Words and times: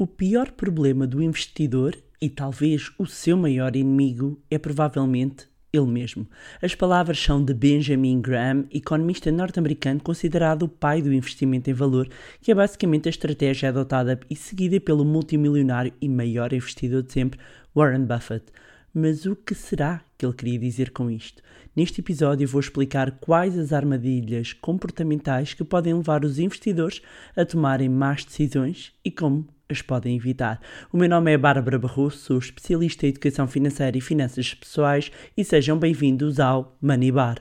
O 0.00 0.06
pior 0.06 0.52
problema 0.52 1.06
do 1.06 1.22
investidor, 1.22 1.94
e 2.22 2.30
talvez 2.30 2.90
o 2.98 3.04
seu 3.04 3.36
maior 3.36 3.76
inimigo, 3.76 4.40
é 4.50 4.56
provavelmente 4.56 5.46
ele 5.70 5.88
mesmo. 5.88 6.26
As 6.62 6.74
palavras 6.74 7.20
são 7.20 7.44
de 7.44 7.52
Benjamin 7.52 8.18
Graham, 8.18 8.64
economista 8.70 9.30
norte-americano 9.30 10.00
considerado 10.00 10.62
o 10.62 10.68
pai 10.70 11.02
do 11.02 11.12
investimento 11.12 11.68
em 11.68 11.74
valor, 11.74 12.08
que 12.40 12.50
é 12.50 12.54
basicamente 12.54 13.08
a 13.08 13.10
estratégia 13.10 13.68
adotada 13.68 14.18
e 14.30 14.34
seguida 14.34 14.80
pelo 14.80 15.04
multimilionário 15.04 15.92
e 16.00 16.08
maior 16.08 16.54
investidor 16.54 17.02
de 17.02 17.12
sempre, 17.12 17.38
Warren 17.76 18.06
Buffett. 18.06 18.46
Mas 18.94 19.26
o 19.26 19.36
que 19.36 19.54
será 19.54 20.02
que 20.16 20.24
ele 20.24 20.32
queria 20.32 20.58
dizer 20.58 20.92
com 20.92 21.10
isto? 21.10 21.42
Neste 21.76 22.00
episódio 22.00 22.48
vou 22.48 22.60
explicar 22.60 23.18
quais 23.20 23.58
as 23.58 23.70
armadilhas 23.70 24.54
comportamentais 24.54 25.52
que 25.52 25.62
podem 25.62 25.92
levar 25.92 26.24
os 26.24 26.38
investidores 26.38 27.02
a 27.36 27.44
tomarem 27.44 27.90
más 27.90 28.24
decisões 28.24 28.94
e 29.04 29.10
como 29.10 29.46
as 29.72 29.82
podem 29.82 30.16
evitar. 30.16 30.60
O 30.92 30.96
meu 30.96 31.08
nome 31.08 31.32
é 31.32 31.38
Bárbara 31.38 31.78
Barroso, 31.78 32.18
sou 32.18 32.38
especialista 32.38 33.06
em 33.06 33.10
educação 33.10 33.46
financeira 33.46 33.96
e 33.96 34.00
finanças 34.00 34.52
pessoais 34.54 35.10
e 35.36 35.44
sejam 35.44 35.78
bem-vindos 35.78 36.40
ao 36.40 36.76
Money 36.80 37.12
Bar. 37.12 37.36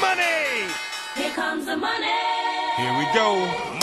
Money! 0.00 0.68
Here 1.16 1.34
comes 1.34 1.66
the 1.66 1.76
money! 1.76 2.14
Here 2.78 2.96
we 2.98 3.04
go! 3.12 3.36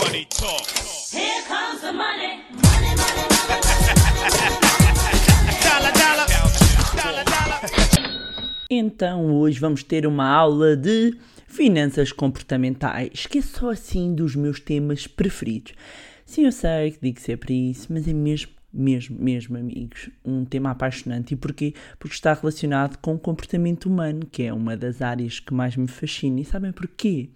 Money 0.04 0.26
talk! 0.30 0.66
Here 1.12 1.42
comes 1.46 1.80
the 1.80 1.92
money! 1.92 2.42
Money, 2.50 2.96
money, 2.96 3.26
money! 3.28 3.62
dollar, 5.62 5.92
dollar! 5.92 6.26
Dollar, 6.96 7.24
dollar! 7.24 7.60
Então, 8.70 9.34
hoje 9.36 9.60
vamos 9.60 9.82
ter 9.82 10.06
uma 10.06 10.28
aula 10.28 10.76
de 10.76 11.16
finanças 11.46 12.10
comportamentais, 12.12 13.26
que 13.26 13.38
é 13.38 13.42
só 13.42 13.70
assim 13.70 14.14
dos 14.14 14.34
meus 14.34 14.58
temas 14.58 15.06
preferidos. 15.06 15.74
Sim, 16.32 16.46
eu 16.46 16.52
sei 16.52 16.92
que 16.92 16.98
digo 16.98 17.20
sempre 17.20 17.52
isso, 17.52 17.92
mas 17.92 18.08
é 18.08 18.12
mesmo, 18.14 18.52
mesmo, 18.72 19.22
mesmo, 19.22 19.54
amigos, 19.58 20.08
um 20.24 20.46
tema 20.46 20.70
apaixonante. 20.70 21.34
E 21.34 21.36
porquê? 21.36 21.74
Porque 21.98 22.14
está 22.14 22.32
relacionado 22.32 22.96
com 23.02 23.16
o 23.16 23.18
comportamento 23.18 23.84
humano, 23.84 24.24
que 24.24 24.44
é 24.44 24.50
uma 24.50 24.74
das 24.74 25.02
áreas 25.02 25.38
que 25.40 25.52
mais 25.52 25.76
me 25.76 25.86
fascina. 25.86 26.40
E 26.40 26.44
sabem 26.46 26.72
porquê? 26.72 27.28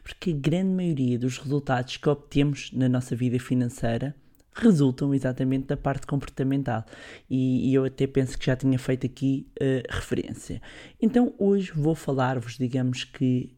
Porque 0.00 0.30
a 0.30 0.32
grande 0.32 0.72
maioria 0.72 1.18
dos 1.18 1.38
resultados 1.38 1.96
que 1.96 2.08
obtemos 2.08 2.70
na 2.72 2.88
nossa 2.88 3.16
vida 3.16 3.36
financeira 3.40 4.14
resultam 4.54 5.12
exatamente 5.12 5.66
da 5.66 5.76
parte 5.76 6.06
comportamental. 6.06 6.86
E, 7.28 7.68
e, 7.68 7.74
eu 7.74 7.84
até 7.84 8.06
penso 8.06 8.38
que 8.38 8.46
já 8.46 8.54
tinha 8.54 8.78
feito 8.78 9.06
aqui 9.06 9.48
uh, 9.60 9.92
referência. 9.92 10.62
Então 11.02 11.34
hoje 11.36 11.72
vou 11.74 11.96
falar-vos, 11.96 12.56
digamos 12.56 13.02
que, 13.02 13.56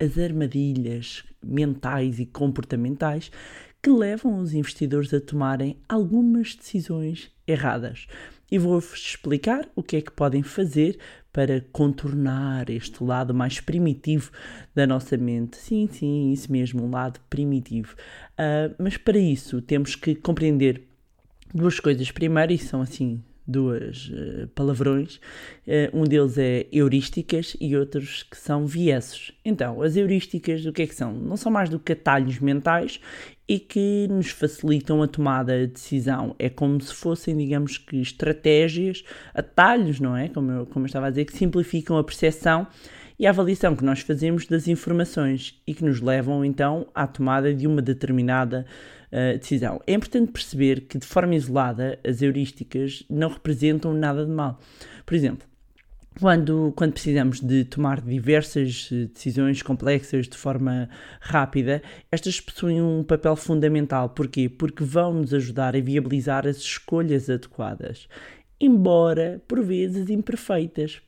as 0.00 0.16
armadilhas 0.16 1.24
mentais 1.44 2.20
e 2.20 2.26
comportamentais 2.26 3.30
que 3.82 3.90
levam 3.90 4.38
os 4.38 4.54
investidores 4.54 5.12
a 5.14 5.20
tomarem 5.20 5.76
algumas 5.88 6.54
decisões 6.54 7.30
erradas. 7.46 8.06
E 8.50 8.58
vou-vos 8.58 8.98
explicar 8.98 9.68
o 9.76 9.82
que 9.82 9.96
é 9.96 10.00
que 10.00 10.10
podem 10.10 10.42
fazer 10.42 10.98
para 11.32 11.60
contornar 11.70 12.70
este 12.70 13.04
lado 13.04 13.34
mais 13.34 13.60
primitivo 13.60 14.30
da 14.74 14.86
nossa 14.86 15.16
mente. 15.16 15.56
Sim, 15.56 15.88
sim, 15.90 16.32
isso 16.32 16.50
mesmo, 16.50 16.84
um 16.84 16.90
lado 16.90 17.20
primitivo. 17.28 17.94
Uh, 18.32 18.74
mas 18.78 18.96
para 18.96 19.18
isso 19.18 19.60
temos 19.60 19.94
que 19.94 20.14
compreender 20.14 20.82
duas 21.54 21.78
coisas. 21.78 22.10
Primeiro, 22.10 22.52
e 22.52 22.58
são 22.58 22.80
assim 22.80 23.22
duas 23.48 24.10
uh, 24.10 24.46
palavrões. 24.54 25.16
Uh, 25.66 26.00
um 26.00 26.04
deles 26.04 26.36
é 26.36 26.66
heurísticas 26.70 27.56
e 27.58 27.74
outros 27.74 28.22
que 28.22 28.36
são 28.36 28.66
viesos. 28.66 29.32
Então, 29.44 29.80
as 29.82 29.96
heurísticas, 29.96 30.66
o 30.66 30.72
que 30.72 30.82
é 30.82 30.86
que 30.86 30.94
são? 30.94 31.12
Não 31.12 31.36
são 31.36 31.50
mais 31.50 31.70
do 31.70 31.78
que 31.78 31.92
atalhos 31.92 32.38
mentais 32.38 33.00
e 33.48 33.58
que 33.58 34.06
nos 34.10 34.28
facilitam 34.30 35.02
a 35.02 35.08
tomada 35.08 35.58
de 35.66 35.72
decisão. 35.72 36.36
É 36.38 36.50
como 36.50 36.78
se 36.80 36.92
fossem, 36.94 37.34
digamos 37.36 37.78
que, 37.78 37.96
estratégias, 37.96 39.02
atalhos, 39.32 39.98
não 39.98 40.14
é? 40.14 40.28
Como 40.28 40.52
eu, 40.52 40.66
como 40.66 40.84
eu 40.84 40.88
estava 40.88 41.06
a 41.06 41.10
dizer, 41.10 41.24
que 41.24 41.36
simplificam 41.36 41.96
a 41.96 42.04
percepção 42.04 42.66
e 43.18 43.26
a 43.26 43.30
avaliação 43.30 43.74
que 43.74 43.84
nós 43.84 44.00
fazemos 44.00 44.46
das 44.46 44.68
informações 44.68 45.60
e 45.66 45.74
que 45.74 45.84
nos 45.84 46.00
levam 46.00 46.44
então 46.44 46.86
à 46.94 47.06
tomada 47.06 47.52
de 47.52 47.66
uma 47.66 47.82
determinada 47.82 48.64
uh, 49.12 49.38
decisão. 49.38 49.80
É 49.86 49.92
importante 49.92 50.32
perceber 50.32 50.82
que, 50.82 50.98
de 50.98 51.06
forma 51.06 51.34
isolada, 51.34 51.98
as 52.06 52.22
heurísticas 52.22 53.04
não 53.08 53.28
representam 53.28 53.92
nada 53.92 54.24
de 54.24 54.30
mal. 54.30 54.58
Por 55.04 55.14
exemplo, 55.14 55.48
quando, 56.20 56.72
quando 56.74 56.92
precisamos 56.92 57.40
de 57.40 57.64
tomar 57.64 58.00
diversas 58.00 58.88
eh, 58.92 59.06
decisões 59.06 59.62
complexas 59.62 60.26
de 60.26 60.36
forma 60.36 60.88
rápida, 61.20 61.80
estas 62.10 62.40
possuem 62.40 62.82
um 62.82 63.04
papel 63.04 63.36
fundamental. 63.36 64.08
Porquê? 64.10 64.48
Porque 64.48 64.82
vão 64.82 65.14
nos 65.14 65.32
ajudar 65.32 65.76
a 65.76 65.80
viabilizar 65.80 66.46
as 66.46 66.56
escolhas 66.56 67.30
adequadas, 67.30 68.08
embora 68.60 69.40
por 69.46 69.62
vezes 69.62 70.10
imperfeitas. 70.10 71.00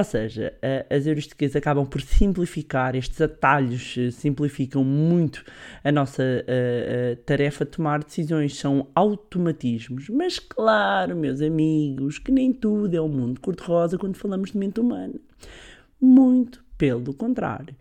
Ou 0.00 0.04
seja, 0.04 0.54
as 0.88 1.06
heurísticas 1.06 1.54
acabam 1.54 1.84
por 1.84 2.00
simplificar, 2.00 2.96
estes 2.96 3.20
atalhos 3.20 3.96
eh, 3.98 4.10
simplificam 4.10 4.82
muito 4.82 5.44
a 5.84 5.92
nossa 5.92 6.22
a, 6.22 7.12
a 7.12 7.16
tarefa 7.16 7.66
de 7.66 7.72
tomar 7.72 8.02
decisões, 8.02 8.56
são 8.56 8.88
automatismos. 8.94 10.08
Mas 10.08 10.38
claro, 10.38 11.14
meus 11.14 11.42
amigos, 11.42 12.18
que 12.18 12.32
nem 12.32 12.50
tudo 12.50 12.96
é 12.96 13.00
um 13.00 13.10
mundo 13.10 13.42
cor-de-rosa 13.42 13.98
quando 13.98 14.16
falamos 14.16 14.52
de 14.52 14.56
mente 14.56 14.80
humana. 14.80 15.20
Muito 16.00 16.64
pelo 16.78 17.12
contrário. 17.12 17.76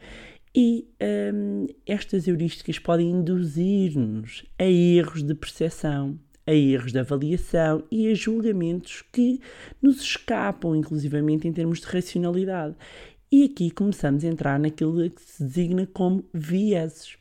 E 0.54 0.90
hum, 1.34 1.68
estas 1.88 2.28
heurísticas 2.28 2.78
podem 2.80 3.12
induzir-nos 3.12 4.44
a 4.60 4.66
erros 4.66 5.24
de 5.24 5.34
percepção, 5.34 6.20
a 6.50 6.54
erros 6.54 6.92
de 6.92 6.98
avaliação 6.98 7.84
e 7.92 8.08
a 8.08 8.16
julgamentos 8.16 9.04
que 9.14 9.40
nos 9.80 10.02
escapam, 10.02 10.76
inclusivamente 10.76 11.48
em 11.48 11.54
termos 11.54 11.80
de 11.80 11.86
racionalidade. 11.86 12.76
E 13.32 13.44
aqui 13.44 13.70
começamos 13.70 14.26
a 14.26 14.28
entrar 14.28 14.60
naquilo 14.60 15.08
que 15.12 15.22
se 15.22 15.44
designa 15.44 15.88
como 15.94 16.26
vieses. 16.34 17.16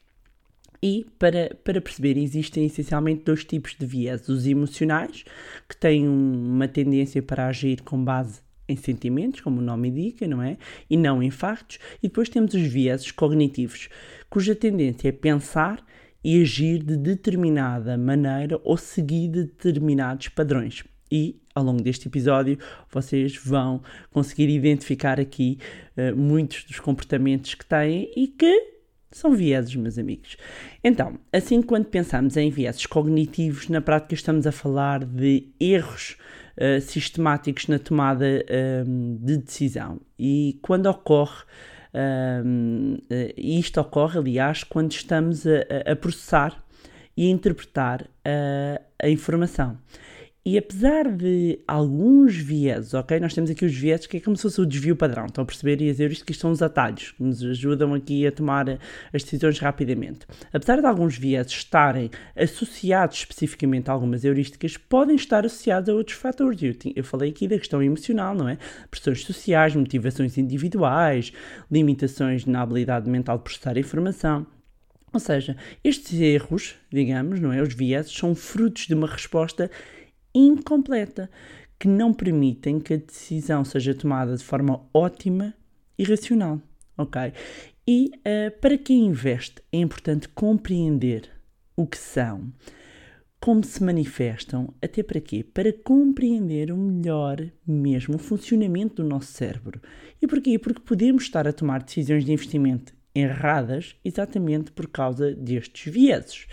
E 0.82 1.04
para, 1.18 1.54
para 1.62 1.80
perceber, 1.80 2.16
existem 2.16 2.64
essencialmente 2.64 3.24
dois 3.24 3.44
tipos 3.44 3.76
de 3.78 3.84
vieses: 3.84 4.28
os 4.28 4.46
emocionais, 4.46 5.24
que 5.68 5.76
têm 5.76 6.08
uma 6.08 6.66
tendência 6.66 7.20
para 7.20 7.48
agir 7.48 7.82
com 7.82 8.02
base 8.02 8.40
em 8.66 8.76
sentimentos, 8.76 9.42
como 9.42 9.60
o 9.60 9.64
nome 9.64 9.88
indica, 9.88 10.26
não 10.26 10.40
é? 10.42 10.56
E 10.88 10.96
não 10.96 11.22
em 11.22 11.30
factos. 11.30 11.78
E 12.02 12.08
depois 12.08 12.30
temos 12.30 12.54
os 12.54 12.62
vieses 12.62 13.10
cognitivos, 13.10 13.90
cuja 14.30 14.54
tendência 14.54 15.08
é 15.08 15.12
pensar 15.12 15.84
e 16.22 16.42
agir 16.42 16.82
de 16.82 16.96
determinada 16.96 17.96
maneira 17.96 18.60
ou 18.64 18.76
seguir 18.76 19.28
determinados 19.28 20.28
padrões. 20.28 20.84
E 21.10 21.40
ao 21.54 21.64
longo 21.64 21.82
deste 21.82 22.08
episódio 22.08 22.58
vocês 22.90 23.36
vão 23.36 23.82
conseguir 24.10 24.48
identificar 24.48 25.18
aqui 25.18 25.58
uh, 25.96 26.16
muitos 26.16 26.64
dos 26.64 26.78
comportamentos 26.80 27.54
que 27.54 27.64
têm 27.64 28.10
e 28.16 28.28
que 28.28 28.78
são 29.10 29.34
vieses, 29.34 29.74
meus 29.74 29.98
amigos. 29.98 30.36
Então, 30.84 31.18
assim 31.32 31.62
quando 31.62 31.86
pensamos 31.86 32.36
em 32.36 32.50
vieses 32.50 32.84
cognitivos, 32.84 33.68
na 33.68 33.80
prática 33.80 34.14
estamos 34.14 34.46
a 34.46 34.52
falar 34.52 35.04
de 35.04 35.48
erros 35.58 36.16
uh, 36.58 36.80
sistemáticos 36.80 37.68
na 37.68 37.78
tomada 37.78 38.26
uh, 38.26 39.24
de 39.24 39.38
decisão. 39.38 40.00
E 40.18 40.58
quando 40.60 40.86
ocorre 40.86 41.44
um, 41.94 42.98
eh, 43.10 43.34
isto 43.36 43.80
ocorre, 43.80 44.18
aliás, 44.18 44.64
quando 44.64 44.92
estamos 44.92 45.46
a, 45.46 45.92
a 45.92 45.96
processar 45.96 46.62
e 47.16 47.26
a 47.26 47.30
interpretar 47.30 48.08
a, 48.24 48.80
a 49.06 49.08
informação. 49.08 49.78
E 50.48 50.56
apesar 50.56 51.12
de 51.12 51.60
alguns 51.68 52.34
vieses, 52.34 52.94
ok? 52.94 53.20
Nós 53.20 53.34
temos 53.34 53.50
aqui 53.50 53.66
os 53.66 53.74
vieses 53.74 54.06
que 54.06 54.16
é 54.16 54.20
como 54.20 54.34
se 54.34 54.44
fosse 54.44 54.58
o 54.62 54.64
desvio 54.64 54.96
padrão, 54.96 55.26
estão 55.26 55.42
a 55.42 55.44
perceber? 55.44 55.82
E 55.82 55.90
as 55.90 56.00
heurísticas 56.00 56.38
são 56.38 56.50
os 56.50 56.62
atalhos 56.62 57.10
que 57.10 57.22
nos 57.22 57.44
ajudam 57.44 57.92
aqui 57.92 58.26
a 58.26 58.32
tomar 58.32 58.66
as 59.12 59.22
decisões 59.22 59.58
rapidamente. 59.58 60.20
Apesar 60.50 60.80
de 60.80 60.86
alguns 60.86 61.18
vieses 61.18 61.52
estarem 61.52 62.10
associados 62.34 63.18
especificamente 63.18 63.90
a 63.90 63.92
algumas 63.92 64.24
heurísticas, 64.24 64.78
podem 64.78 65.16
estar 65.16 65.44
associados 65.44 65.90
a 65.90 65.92
outros 65.92 66.16
fatores. 66.16 66.62
Eu, 66.62 66.74
eu 66.96 67.04
falei 67.04 67.28
aqui 67.28 67.46
da 67.46 67.58
questão 67.58 67.82
emocional, 67.82 68.34
não 68.34 68.48
é? 68.48 68.56
Pressões 68.90 69.24
sociais, 69.24 69.76
motivações 69.76 70.38
individuais, 70.38 71.30
limitações 71.70 72.46
na 72.46 72.62
habilidade 72.62 73.10
mental 73.10 73.36
de 73.36 73.44
processar 73.44 73.76
informação. 73.76 74.46
Ou 75.12 75.20
seja, 75.20 75.56
estes 75.84 76.18
erros, 76.18 76.74
digamos, 76.90 77.38
não 77.38 77.52
é? 77.52 77.60
Os 77.60 77.74
vieses 77.74 78.12
são 78.12 78.34
frutos 78.34 78.86
de 78.86 78.94
uma 78.94 79.06
resposta 79.06 79.70
incompleta, 80.34 81.30
que 81.78 81.86
não 81.86 82.12
permitem 82.12 82.80
que 82.80 82.94
a 82.94 82.96
decisão 82.96 83.64
seja 83.64 83.94
tomada 83.94 84.36
de 84.36 84.44
forma 84.44 84.80
ótima 84.92 85.54
e 85.98 86.04
racional, 86.04 86.60
ok? 86.96 87.32
E 87.86 88.10
uh, 88.16 88.60
para 88.60 88.76
quem 88.76 89.06
investe 89.06 89.62
é 89.72 89.78
importante 89.78 90.28
compreender 90.28 91.30
o 91.76 91.86
que 91.86 91.96
são, 91.96 92.52
como 93.40 93.62
se 93.64 93.82
manifestam, 93.82 94.74
até 94.82 95.02
para 95.02 95.20
quê? 95.20 95.44
Para 95.44 95.72
compreender 95.72 96.72
o 96.72 96.76
melhor 96.76 97.38
mesmo 97.66 98.16
o 98.16 98.18
funcionamento 98.18 99.02
do 99.02 99.08
nosso 99.08 99.32
cérebro. 99.32 99.80
E 100.20 100.26
porquê? 100.26 100.58
Porque 100.58 100.80
podemos 100.80 101.22
estar 101.22 101.46
a 101.46 101.52
tomar 101.52 101.82
decisões 101.82 102.24
de 102.24 102.32
investimento 102.32 102.97
erradas 103.20 103.96
exatamente 104.04 104.70
por 104.72 104.88
causa 104.88 105.34
destes 105.34 105.92
vieses. 105.92 106.46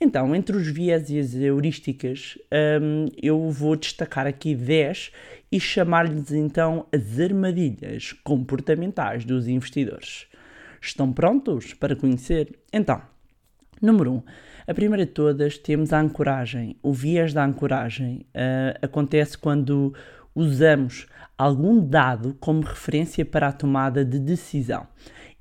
Então, 0.00 0.34
entre 0.34 0.56
os 0.56 0.66
vieses 0.66 1.10
e 1.10 1.18
as 1.18 1.34
heurísticas, 1.34 2.38
um, 2.80 3.06
eu 3.20 3.50
vou 3.50 3.76
destacar 3.76 4.26
aqui 4.26 4.54
10 4.54 5.12
e 5.50 5.60
chamar-lhes 5.60 6.32
então 6.32 6.86
as 6.92 7.20
armadilhas 7.20 8.12
comportamentais 8.24 9.24
dos 9.24 9.46
investidores. 9.48 10.26
Estão 10.80 11.12
prontos 11.12 11.74
para 11.74 11.94
conhecer? 11.94 12.58
Então, 12.72 13.00
número 13.80 14.12
1. 14.12 14.14
Um, 14.16 14.22
a 14.66 14.74
primeira 14.74 15.04
de 15.04 15.12
todas 15.12 15.58
temos 15.58 15.92
a 15.92 16.00
ancoragem. 16.00 16.76
O 16.82 16.92
viés 16.92 17.32
da 17.32 17.44
ancoragem 17.44 18.26
uh, 18.28 18.78
acontece 18.80 19.36
quando 19.36 19.92
usamos 20.34 21.06
algum 21.36 21.84
dado 21.84 22.34
como 22.40 22.62
referência 22.62 23.24
para 23.24 23.48
a 23.48 23.52
tomada 23.52 24.04
de 24.04 24.18
decisão 24.18 24.86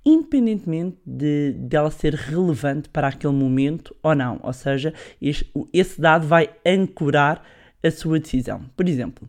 independentemente 0.06 0.98
de 1.06 1.54
dela 1.54 1.92
ser 1.92 2.14
relevante 2.14 2.90
para 2.90 3.08
aquele 3.08 3.34
momento 3.34 3.96
ou 4.02 4.16
não. 4.16 4.40
Ou 4.44 4.54
seja, 4.54 4.94
esse 5.22 6.02
dado 6.02 6.28
vai 6.28 6.50
ancorar 6.66 7.44
a 7.84 7.92
sua 7.92 8.20
decisão. 8.20 8.62
Por 8.76 8.88
exemplo, 8.88 9.28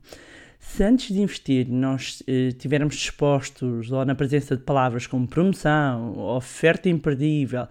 se 0.59 0.85
antes 0.85 1.15
de 1.15 1.21
investir 1.21 1.69
nós 1.69 2.23
eh, 2.27 2.49
estivermos 2.49 2.95
expostos 2.95 3.91
ou 3.91 4.05
na 4.05 4.15
presença 4.15 4.57
de 4.57 4.63
palavras 4.63 5.07
como 5.07 5.27
promoção, 5.27 6.19
oferta 6.19 6.89
imperdível, 6.89 7.67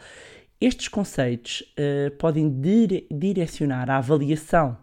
estes 0.60 0.88
conceitos 0.88 1.64
eh, 1.78 2.12
podem 2.20 2.50
dire 2.50 3.08
direcionar 3.10 3.90
a 3.90 3.98
avaliação 3.98 4.78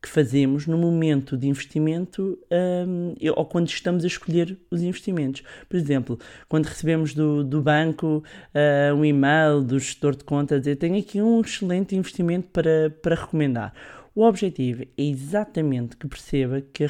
que 0.00 0.08
fazemos 0.08 0.66
no 0.66 0.78
momento 0.78 1.36
de 1.36 1.48
investimento 1.48 2.38
um, 2.86 3.14
ou 3.34 3.44
quando 3.44 3.68
estamos 3.68 4.04
a 4.04 4.06
escolher 4.06 4.56
os 4.70 4.80
investimentos. 4.80 5.42
Por 5.68 5.76
exemplo, 5.76 6.18
quando 6.48 6.66
recebemos 6.66 7.14
do, 7.14 7.42
do 7.42 7.60
banco 7.60 8.22
uh, 8.54 8.94
um 8.94 9.04
e-mail 9.04 9.60
do 9.60 9.78
gestor 9.78 10.14
de 10.14 10.22
conta 10.22 10.54
a 10.54 10.58
dizer 10.58 10.76
tenho 10.76 10.98
aqui 10.98 11.20
um 11.20 11.40
excelente 11.40 11.96
investimento 11.96 12.48
para, 12.52 12.90
para 13.02 13.16
recomendar. 13.16 13.74
O 14.14 14.22
objetivo 14.22 14.82
é 14.82 15.02
exatamente 15.02 15.96
que 15.96 16.06
perceba 16.06 16.60
que 16.60 16.84
a, 16.84 16.88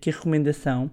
que 0.00 0.10
a 0.10 0.12
recomendação 0.12 0.90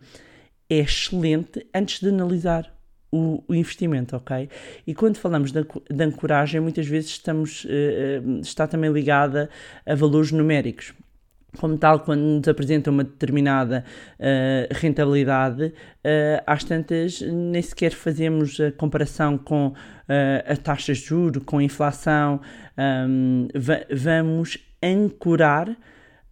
é 0.69 0.80
excelente 0.80 1.65
antes 1.74 2.01
de 2.01 2.09
analisar 2.09 2.74
o, 3.12 3.44
o, 3.47 3.56
investimento, 3.56 4.15
ok? 4.15 4.47
E 4.86 4.94
quando 4.94 5.18
falamos 5.18 5.51
de 5.51 6.03
ancoragem, 6.03 6.62
muitas 6.62 6.86
vezes 6.86 7.09
estamos, 7.12 7.65
uh, 7.65 8.39
está 8.41 8.68
também 8.68 8.91
ligada 8.91 9.50
a 9.86 9.95
valores 9.95 10.31
numéricos 10.31 10.94
como 11.57 11.78
tal, 11.78 12.01
quando 12.01 12.22
nos 12.22 12.48
apresenta 12.48 12.92
uma 12.92 13.04
determinada 13.04 13.84
uh, 14.19 14.74
rentabilidade, 14.74 15.66
uh, 15.66 16.44
às 16.46 16.63
tantas 16.63 17.22
nem 17.22 17.62
sequer 17.62 17.92
fazemos 17.92 18.60
a 18.60 18.72
comparação 18.72 19.38
com 19.38 19.68
uh, 19.68 19.75
as 20.46 20.60
taxas 20.60 21.00
de 21.00 21.06
juros, 21.06 21.44
com 21.44 21.57
a 21.57 21.63
inflação, 21.63 22.42
um, 22.78 23.48
va 23.56 23.80
vamos 23.92 24.57
ancorar, 24.81 25.75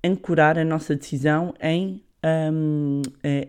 ancorar 0.03 0.57
a 0.57 0.63
nossa 0.63 0.95
decisão 0.95 1.53
em 1.61 2.03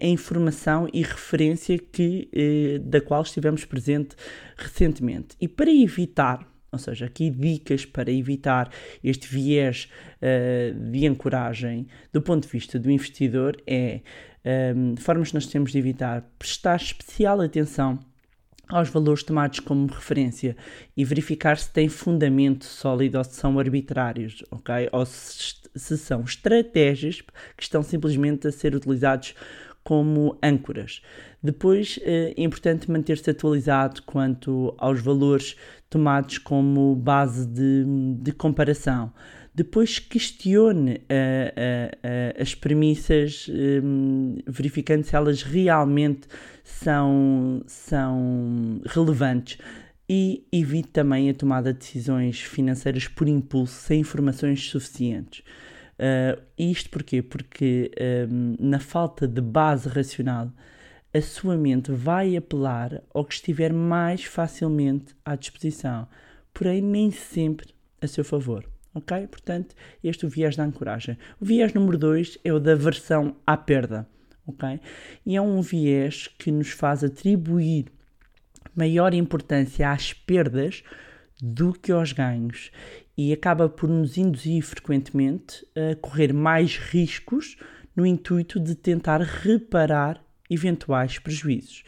a 0.00 0.06
informação 0.06 0.88
e 0.92 1.02
referência 1.02 1.76
que, 1.78 2.78
da 2.84 3.00
qual 3.00 3.22
estivemos 3.22 3.64
presente 3.64 4.14
recentemente. 4.56 5.36
E 5.40 5.48
para 5.48 5.68
evitar 5.68 6.46
ou 6.70 6.78
seja, 6.78 7.06
aqui 7.06 7.30
dicas 7.30 7.84
para 7.84 8.10
evitar 8.10 8.70
este 9.02 9.26
viés 9.26 9.88
uh, 10.20 10.90
de 10.90 11.06
ancoragem 11.06 11.86
do 12.12 12.20
ponto 12.20 12.44
de 12.44 12.52
vista 12.52 12.78
do 12.78 12.90
investidor 12.90 13.56
é 13.66 14.00
um, 14.44 14.50
ehm, 14.50 14.96
formas 14.96 15.28
que 15.28 15.34
nós 15.34 15.46
temos 15.46 15.72
de 15.72 15.78
evitar 15.78 16.22
prestar 16.38 16.76
especial 16.76 17.40
atenção 17.40 17.98
aos 18.68 18.90
valores 18.90 19.22
tomados 19.22 19.60
como 19.60 19.86
referência 19.86 20.56
e 20.96 21.04
verificar 21.04 21.56
se 21.56 21.70
têm 21.72 21.88
fundamento 21.88 22.64
sólido 22.64 23.16
ou 23.16 23.24
se 23.24 23.34
são 23.34 23.58
arbitrários, 23.58 24.44
ok? 24.50 24.88
Ou 24.92 25.06
se, 25.06 25.54
se 25.74 25.96
são 25.96 26.22
estratégias 26.22 27.22
que 27.56 27.62
estão 27.62 27.82
simplesmente 27.82 28.46
a 28.46 28.52
ser 28.52 28.74
utilizados 28.74 29.34
como 29.82 30.36
âncoras. 30.42 31.00
Depois 31.42 31.98
é 32.02 32.34
importante 32.36 32.90
manter-se 32.90 33.30
atualizado 33.30 34.02
quanto 34.02 34.74
aos 34.76 35.00
valores 35.00 35.56
tomados 35.88 36.38
como 36.38 36.94
base 36.94 37.46
de, 37.46 37.84
de 38.20 38.32
comparação. 38.32 39.12
Depois 39.54 39.98
questione 39.98 40.92
uh, 40.92 40.94
uh, 40.94 42.38
uh, 42.38 42.42
as 42.42 42.54
premissas, 42.54 43.50
um, 43.82 44.36
verificando 44.46 45.02
se 45.02 45.16
elas 45.16 45.42
realmente 45.42 46.28
são, 46.62 47.62
são 47.66 48.80
relevantes 48.86 49.58
e 50.08 50.46
evite 50.52 50.88
também 50.88 51.28
a 51.28 51.34
tomada 51.34 51.72
de 51.72 51.80
decisões 51.80 52.40
financeiras 52.40 53.08
por 53.08 53.26
impulso, 53.26 53.74
sem 53.74 54.00
informações 54.00 54.62
suficientes. 54.70 55.40
Uh, 55.98 56.40
isto 56.56 56.88
porquê? 56.90 57.20
Porque 57.20 57.90
um, 58.30 58.54
na 58.60 58.78
falta 58.78 59.26
de 59.26 59.40
base 59.40 59.88
racional, 59.88 60.52
a 61.12 61.20
sua 61.20 61.56
mente 61.56 61.90
vai 61.90 62.36
apelar 62.36 63.02
ao 63.14 63.24
que 63.24 63.34
estiver 63.34 63.72
mais 63.72 64.24
facilmente 64.24 65.14
à 65.24 65.34
disposição, 65.34 66.06
porém 66.52 66.82
nem 66.82 67.10
sempre 67.10 67.74
a 68.00 68.06
seu 68.06 68.24
favor. 68.24 68.68
Ok? 68.94 69.26
Portanto, 69.28 69.74
este 70.02 70.24
é 70.24 70.28
o 70.28 70.30
viés 70.30 70.56
da 70.56 70.64
ancoragem. 70.64 71.16
O 71.40 71.44
viés 71.44 71.72
número 71.72 71.96
2 71.96 72.38
é 72.44 72.52
o 72.52 72.58
da 72.58 72.72
aversão 72.72 73.36
à 73.46 73.56
perda. 73.56 74.08
Ok? 74.46 74.80
E 75.24 75.36
é 75.36 75.40
um 75.40 75.60
viés 75.60 76.26
que 76.26 76.50
nos 76.50 76.70
faz 76.70 77.04
atribuir 77.04 77.86
maior 78.74 79.14
importância 79.14 79.90
às 79.90 80.12
perdas 80.12 80.82
do 81.40 81.72
que 81.72 81.92
aos 81.92 82.12
ganhos 82.12 82.70
e 83.16 83.32
acaba 83.32 83.68
por 83.68 83.88
nos 83.88 84.16
induzir 84.16 84.62
frequentemente 84.62 85.66
a 85.76 85.94
correr 85.96 86.32
mais 86.32 86.76
riscos 86.76 87.56
no 87.94 88.06
intuito 88.06 88.60
de 88.60 88.74
tentar 88.74 89.20
reparar 89.20 90.24
eventuais 90.50 91.18
prejuízos. 91.18 91.84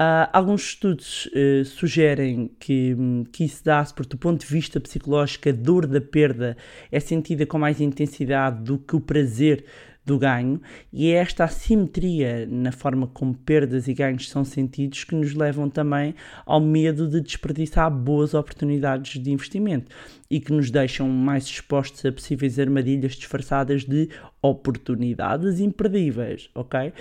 Uh, 0.00 0.24
alguns 0.32 0.62
estudos 0.62 1.26
uh, 1.26 1.62
sugerem 1.62 2.50
que, 2.58 2.96
que 3.30 3.44
isso 3.44 3.62
dá-se 3.62 3.92
porque, 3.92 4.16
do 4.16 4.18
ponto 4.18 4.40
de 4.40 4.46
vista 4.46 4.80
psicológico, 4.80 5.50
a 5.50 5.52
dor 5.52 5.86
da 5.86 6.00
perda 6.00 6.56
é 6.90 6.98
sentida 6.98 7.44
com 7.44 7.58
mais 7.58 7.82
intensidade 7.82 8.62
do 8.62 8.78
que 8.78 8.96
o 8.96 9.00
prazer 9.00 9.66
do 10.10 10.18
ganho, 10.18 10.60
e 10.92 11.12
é 11.12 11.18
esta 11.18 11.44
assimetria 11.44 12.44
na 12.44 12.72
forma 12.72 13.06
como 13.06 13.32
perdas 13.32 13.86
e 13.86 13.94
ganhos 13.94 14.28
são 14.28 14.44
sentidos 14.44 15.04
que 15.04 15.14
nos 15.14 15.34
levam 15.34 15.70
também 15.70 16.16
ao 16.44 16.60
medo 16.60 17.08
de 17.08 17.20
desperdiçar 17.20 17.88
boas 17.88 18.34
oportunidades 18.34 19.22
de 19.22 19.30
investimento 19.30 19.94
e 20.28 20.40
que 20.40 20.52
nos 20.52 20.68
deixam 20.68 21.08
mais 21.08 21.44
expostos 21.44 22.04
a 22.04 22.10
possíveis 22.10 22.58
armadilhas 22.58 23.12
disfarçadas 23.12 23.84
de 23.84 24.08
oportunidades 24.42 25.60
imperdíveis, 25.60 26.50
ok? 26.56 26.92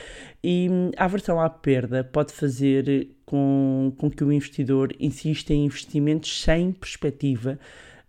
E 0.43 0.67
hum, 0.69 0.91
a 0.95 1.05
aversão 1.05 1.39
à 1.39 1.49
perda 1.49 2.03
pode 2.03 2.31
fazer 2.31 3.07
com, 3.25 3.91
com 3.97 4.11
que 4.11 4.23
o 4.23 4.31
investidor 4.31 4.95
insista 4.99 5.51
em 5.51 5.65
investimentos 5.65 6.43
sem 6.43 6.71
perspectiva 6.71 7.57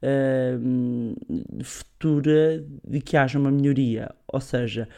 uh, 0.03 1.65
futura 1.65 2.65
de 2.87 3.01
que 3.01 3.17
haja 3.17 3.39
uma 3.39 3.51
melhoria. 3.51 4.15
Ou 4.29 4.41
seja, 4.41 4.89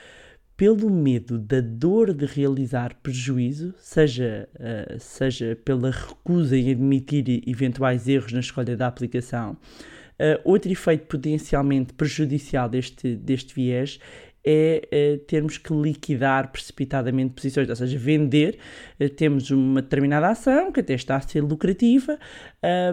pelo 0.57 0.91
medo 0.91 1.39
da 1.39 1.61
dor 1.61 2.13
de 2.13 2.27
realizar 2.27 2.95
prejuízo, 3.03 3.75
seja, 3.79 4.49
uh, 4.55 4.99
seja 4.99 5.59
pela 5.65 5.91
recusa 5.91 6.57
em 6.57 6.71
admitir 6.71 7.43
eventuais 7.47 8.09
erros 8.09 8.33
na 8.33 8.41
escolha 8.41 8.77
da 8.77 8.87
aplicação, 8.87 9.53
uh, 9.53 10.41
outro 10.45 10.71
efeito 10.71 11.07
potencialmente 11.07 11.93
prejudicial 11.95 12.69
deste, 12.69 13.17
deste 13.17 13.55
viés 13.55 13.99
é 14.45 14.83
uh, 14.93 15.19
termos 15.27 15.57
que 15.57 15.73
liquidar 15.73 16.51
precipitadamente 16.51 17.35
posições, 17.35 17.69
ou 17.69 17.77
seja, 17.77 17.97
vender. 17.99 18.59
Uh, 19.01 19.09
temos 19.09 19.51
uma 19.51 19.81
determinada 19.81 20.29
ação 20.29 20.73
que 20.73 20.81
até 20.81 20.95
está 20.95 21.17
a 21.17 21.21
ser 21.21 21.43
lucrativa 21.43 22.19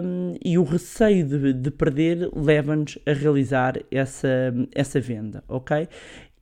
um, 0.02 0.34
e 0.44 0.56
o 0.56 0.62
receio 0.62 1.26
de, 1.26 1.52
de 1.52 1.70
perder 1.70 2.30
leva-nos 2.34 2.98
a 3.06 3.12
realizar 3.12 3.74
essa, 3.90 4.54
essa 4.74 5.00
venda, 5.00 5.42
ok? 5.48 5.88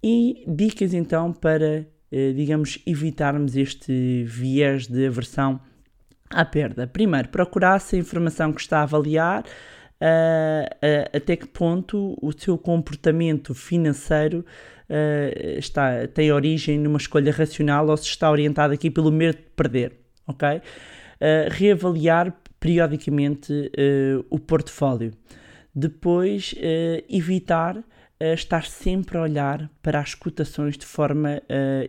E 0.03 0.45
dicas 0.47 0.93
então 0.93 1.33
para, 1.33 1.87
uh, 2.13 2.35
digamos, 2.35 2.79
evitarmos 2.87 3.57
este 3.57 4.25
viés 4.25 4.87
de 4.87 5.07
aversão 5.07 5.61
à 6.31 6.45
perda. 6.45 6.87
Primeiro, 6.87 7.29
procurar 7.31 7.79
se 7.81 7.97
a 7.97 7.99
informação 7.99 8.53
que 8.53 8.61
está 8.61 8.81
a 8.81 8.83
avaliar. 8.83 9.45
Uh, 10.01 11.11
até 11.13 11.35
que 11.35 11.49
ponto 11.49 12.17
o 12.23 12.31
seu 12.31 12.57
comportamento 12.57 13.53
financeiro 13.53 14.45
uh, 14.89 15.59
está, 15.59 16.07
tem 16.09 16.33
origem 16.33 16.79
numa 16.79 16.99
escolha 16.99 17.33
racional 17.33 17.89
ou 17.89 17.97
se 17.97 18.07
está 18.07 18.31
orientado 18.31 18.73
aqui 18.73 18.91
pelo 18.91 19.13
medo 19.13 19.37
de 19.37 19.45
perder, 19.55 19.93
ok? 20.27 20.57
Uh, 20.57 20.61
reavaliar 21.51 22.35
periodicamente 22.59 23.53
uh, 23.53 24.25
o 24.31 24.39
portfólio. 24.39 25.13
Depois, 25.75 26.57
evitar 27.09 27.85
estar 28.35 28.65
sempre 28.65 29.17
a 29.17 29.23
olhar 29.23 29.71
para 29.81 30.01
as 30.01 30.13
cotações 30.13 30.77
de 30.77 30.85
forma 30.85 31.41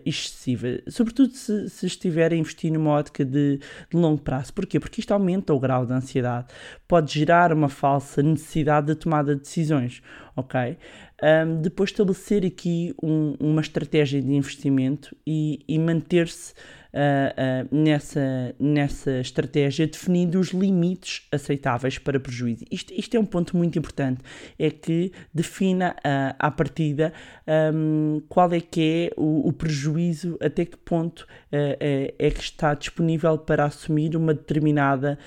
excessiva, 0.05 0.67
sobretudo 0.87 1.33
se, 1.33 1.67
se 1.71 1.87
estiver 1.87 2.31
a 2.31 2.35
investir 2.35 2.71
numa 2.71 2.91
ótica 2.91 3.25
de, 3.25 3.57
de, 3.57 3.97
longo 3.97 4.21
prazo. 4.21 4.53
Porquê? 4.53 4.79
Porque 4.79 4.99
isto 5.01 5.11
aumenta 5.11 5.55
o 5.55 5.59
grau 5.59 5.87
de 5.87 5.93
ansiedade, 5.93 6.53
pode 6.89 7.13
gerar 7.13 7.53
uma 7.53 7.69
falsa 7.69 8.23
necessidade 8.23 8.87
de 8.87 8.95
tomada 8.95 9.35
de 9.35 9.41
decisões, 9.41 10.01
ok? 10.35 10.75
Um, 11.21 11.61
depois 11.61 11.91
estabelecer 11.91 12.43
aqui 12.43 12.95
um, 13.01 13.35
uma 13.39 13.61
estratégia 13.61 14.19
de 14.19 14.33
investimento 14.33 15.15
e, 15.27 15.63
e 15.67 15.77
manter-se 15.77 16.53
uh, 16.93 17.67
uh, 17.67 17.75
nessa, 17.75 18.55
nessa 18.59 19.19
estratégia 19.19 19.85
definindo 19.85 20.39
os 20.39 20.49
limites 20.49 21.27
aceitáveis 21.31 21.97
para 21.97 22.19
prejuízo. 22.19 22.65
Isto, 22.71 22.93
isto 22.93 23.15
é 23.15 23.19
um 23.19 23.25
ponto 23.25 23.55
muito 23.55 23.77
importante, 23.77 24.21
é 24.57 24.69
que 24.69 25.11
defina 25.33 25.95
uh, 25.97 26.35
à 26.39 26.49
partida 26.49 27.13
um, 27.73 28.21
qual 28.29 28.51
é 28.53 28.61
que 28.61 29.11
é 29.11 29.21
o, 29.21 29.47
o 29.47 29.53
prejuízo, 29.53 30.37
até 30.41 30.65
que 30.65 30.77
ponto 30.77 31.27
é, 31.51 32.13
é, 32.17 32.31
que 32.31 32.41
está 32.41 32.73
disponível 32.73 33.37
para 33.37 33.65
assumir 33.65 34.15
uma 34.15 34.33
determinada 34.33 35.17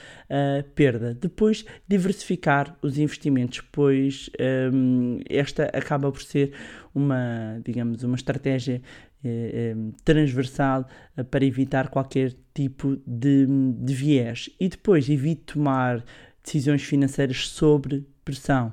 perda. 0.75 1.15
Depois, 1.15 1.65
diversificar 1.87 2.77
os 2.81 2.99
investimentos, 2.99 3.61
pois 3.73 4.31
um, 4.73 5.21
esta 5.29 5.65
acaba 5.65 6.11
por 6.11 6.23
ser 6.23 6.53
uma, 6.95 7.61
digamos, 7.65 8.03
uma 8.03 8.17
estratégia 8.17 8.81
eh, 9.25 9.75
eh, 9.75 9.77
transversal 10.05 10.85
eh, 11.17 11.23
para 11.23 11.45
evitar 11.45 11.89
qualquer 11.89 12.35
tipo 12.53 12.97
de, 13.07 13.47
de 13.47 13.95
viés. 13.95 14.51
E 14.59 14.69
depois 14.69 15.09
evite 15.09 15.55
tomar 15.55 16.05
decisões 16.43 16.83
financeiras 16.83 17.49
sobre 17.49 18.05
pressão 18.25 18.69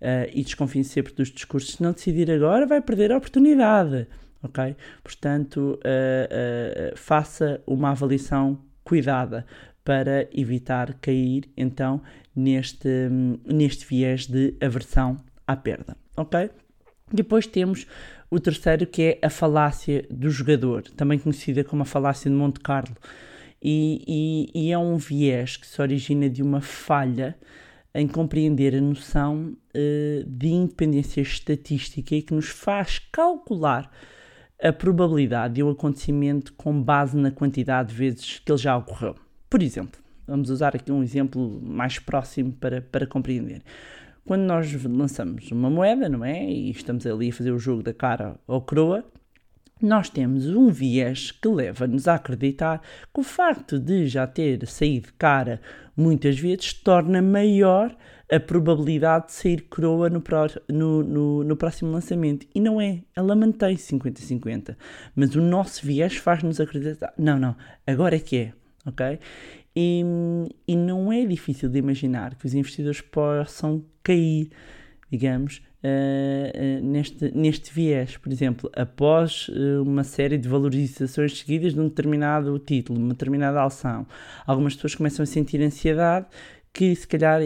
uh, 0.00 0.30
e 0.32 0.42
desconfie 0.42 0.84
sempre 0.84 1.12
dos 1.12 1.30
discursos. 1.30 1.74
Se 1.74 1.82
não 1.82 1.92
decidir 1.92 2.30
agora, 2.30 2.66
vai 2.66 2.80
perder 2.80 3.12
a 3.12 3.16
oportunidade. 3.16 4.06
Ok? 4.42 4.76
Portanto, 5.02 5.80
uh, 5.84 6.92
uh, 6.92 6.96
faça 6.96 7.60
uma 7.66 7.90
avaliação 7.90 8.60
cuidada 8.84 9.44
para 9.88 10.28
evitar 10.34 10.92
cair 11.00 11.48
então 11.56 12.02
neste, 12.36 13.08
neste 13.46 13.86
viés 13.86 14.26
de 14.26 14.54
aversão 14.60 15.16
à 15.46 15.56
perda. 15.56 15.96
Ok? 16.14 16.50
Depois 17.10 17.46
temos 17.46 17.86
o 18.30 18.38
terceiro 18.38 18.86
que 18.86 19.02
é 19.02 19.26
a 19.26 19.30
falácia 19.30 20.04
do 20.10 20.28
jogador, 20.28 20.82
também 20.90 21.18
conhecida 21.18 21.64
como 21.64 21.80
a 21.80 21.86
falácia 21.86 22.30
de 22.30 22.36
Monte 22.36 22.60
Carlo. 22.60 22.94
E, 23.62 24.04
e, 24.54 24.66
e, 24.66 24.72
é 24.72 24.76
um 24.76 24.98
viés 24.98 25.56
que 25.56 25.66
se 25.66 25.80
origina 25.80 26.28
de 26.28 26.42
uma 26.42 26.60
falha 26.60 27.34
em 27.94 28.06
compreender 28.06 28.74
a 28.74 28.82
noção 28.82 29.56
uh, 29.74 30.24
de 30.26 30.48
independência 30.48 31.22
estatística 31.22 32.14
e 32.14 32.20
que 32.20 32.34
nos 32.34 32.50
faz 32.50 32.98
calcular 33.10 33.90
a 34.62 34.70
probabilidade 34.70 35.54
de 35.54 35.62
um 35.62 35.70
acontecimento 35.70 36.52
com 36.52 36.78
base 36.82 37.16
na 37.16 37.30
quantidade 37.30 37.88
de 37.88 37.94
vezes 37.94 38.38
que 38.38 38.52
ele 38.52 38.58
já 38.58 38.76
ocorreu. 38.76 39.16
Por 39.48 39.62
exemplo, 39.62 40.00
vamos 40.26 40.50
usar 40.50 40.76
aqui 40.76 40.92
um 40.92 41.02
exemplo 41.02 41.60
mais 41.62 41.98
próximo 41.98 42.52
para, 42.52 42.82
para 42.82 43.06
compreender 43.06 43.62
quando 44.28 44.42
nós 44.42 44.70
lançamos 44.84 45.50
uma 45.50 45.70
moeda, 45.70 46.06
não 46.06 46.22
é? 46.22 46.44
E 46.44 46.70
estamos 46.70 47.06
ali 47.06 47.30
a 47.30 47.32
fazer 47.32 47.50
o 47.50 47.58
jogo 47.58 47.82
da 47.82 47.94
cara 47.94 48.36
ou 48.46 48.60
croa, 48.60 49.02
nós 49.80 50.10
temos 50.10 50.46
um 50.48 50.68
viés 50.68 51.30
que 51.30 51.48
leva-nos 51.48 52.06
a 52.06 52.16
acreditar 52.16 52.82
que 53.14 53.20
o 53.20 53.22
facto 53.22 53.78
de 53.78 54.06
já 54.06 54.26
ter 54.26 54.66
saído 54.66 55.08
cara 55.16 55.62
muitas 55.96 56.38
vezes 56.38 56.74
torna 56.74 57.22
maior 57.22 57.96
a 58.30 58.38
probabilidade 58.38 59.28
de 59.28 59.32
sair 59.32 59.62
croa 59.62 60.10
no, 60.10 60.22
no, 60.68 61.02
no, 61.02 61.44
no 61.44 61.56
próximo 61.56 61.90
lançamento. 61.90 62.46
E 62.54 62.60
não 62.60 62.78
é, 62.78 63.00
ela 63.16 63.34
mantém 63.34 63.76
50-50. 63.76 64.76
Mas 65.16 65.34
o 65.36 65.40
nosso 65.40 65.86
viés 65.86 66.16
faz-nos 66.16 66.60
acreditar: 66.60 67.14
não, 67.16 67.38
não, 67.38 67.56
agora 67.86 68.16
é 68.16 68.20
que 68.20 68.36
é, 68.36 68.52
ok? 68.86 69.18
E, 69.76 70.02
e 70.66 70.76
não 70.76 71.12
é 71.12 71.24
difícil 71.24 71.68
de 71.68 71.78
imaginar 71.78 72.34
que 72.34 72.46
os 72.46 72.54
investidores 72.54 73.00
possam 73.00 73.84
cair, 74.02 74.50
digamos, 75.10 75.62
uh, 75.84 76.80
uh, 76.82 76.84
neste, 76.84 77.30
neste 77.34 77.72
viés. 77.72 78.16
Por 78.16 78.32
exemplo, 78.32 78.70
após 78.74 79.48
uh, 79.48 79.82
uma 79.82 80.04
série 80.04 80.36
de 80.36 80.48
valorizações 80.48 81.38
seguidas 81.38 81.74
de 81.74 81.80
um 81.80 81.88
determinado 81.88 82.58
título, 82.58 82.98
uma 82.98 83.10
determinada 83.10 83.62
ação, 83.62 84.06
algumas 84.46 84.74
pessoas 84.74 84.94
começam 84.94 85.22
a 85.22 85.26
sentir 85.26 85.60
ansiedade 85.62 86.26
que 86.72 86.94
se 86.94 87.06
calhar 87.06 87.40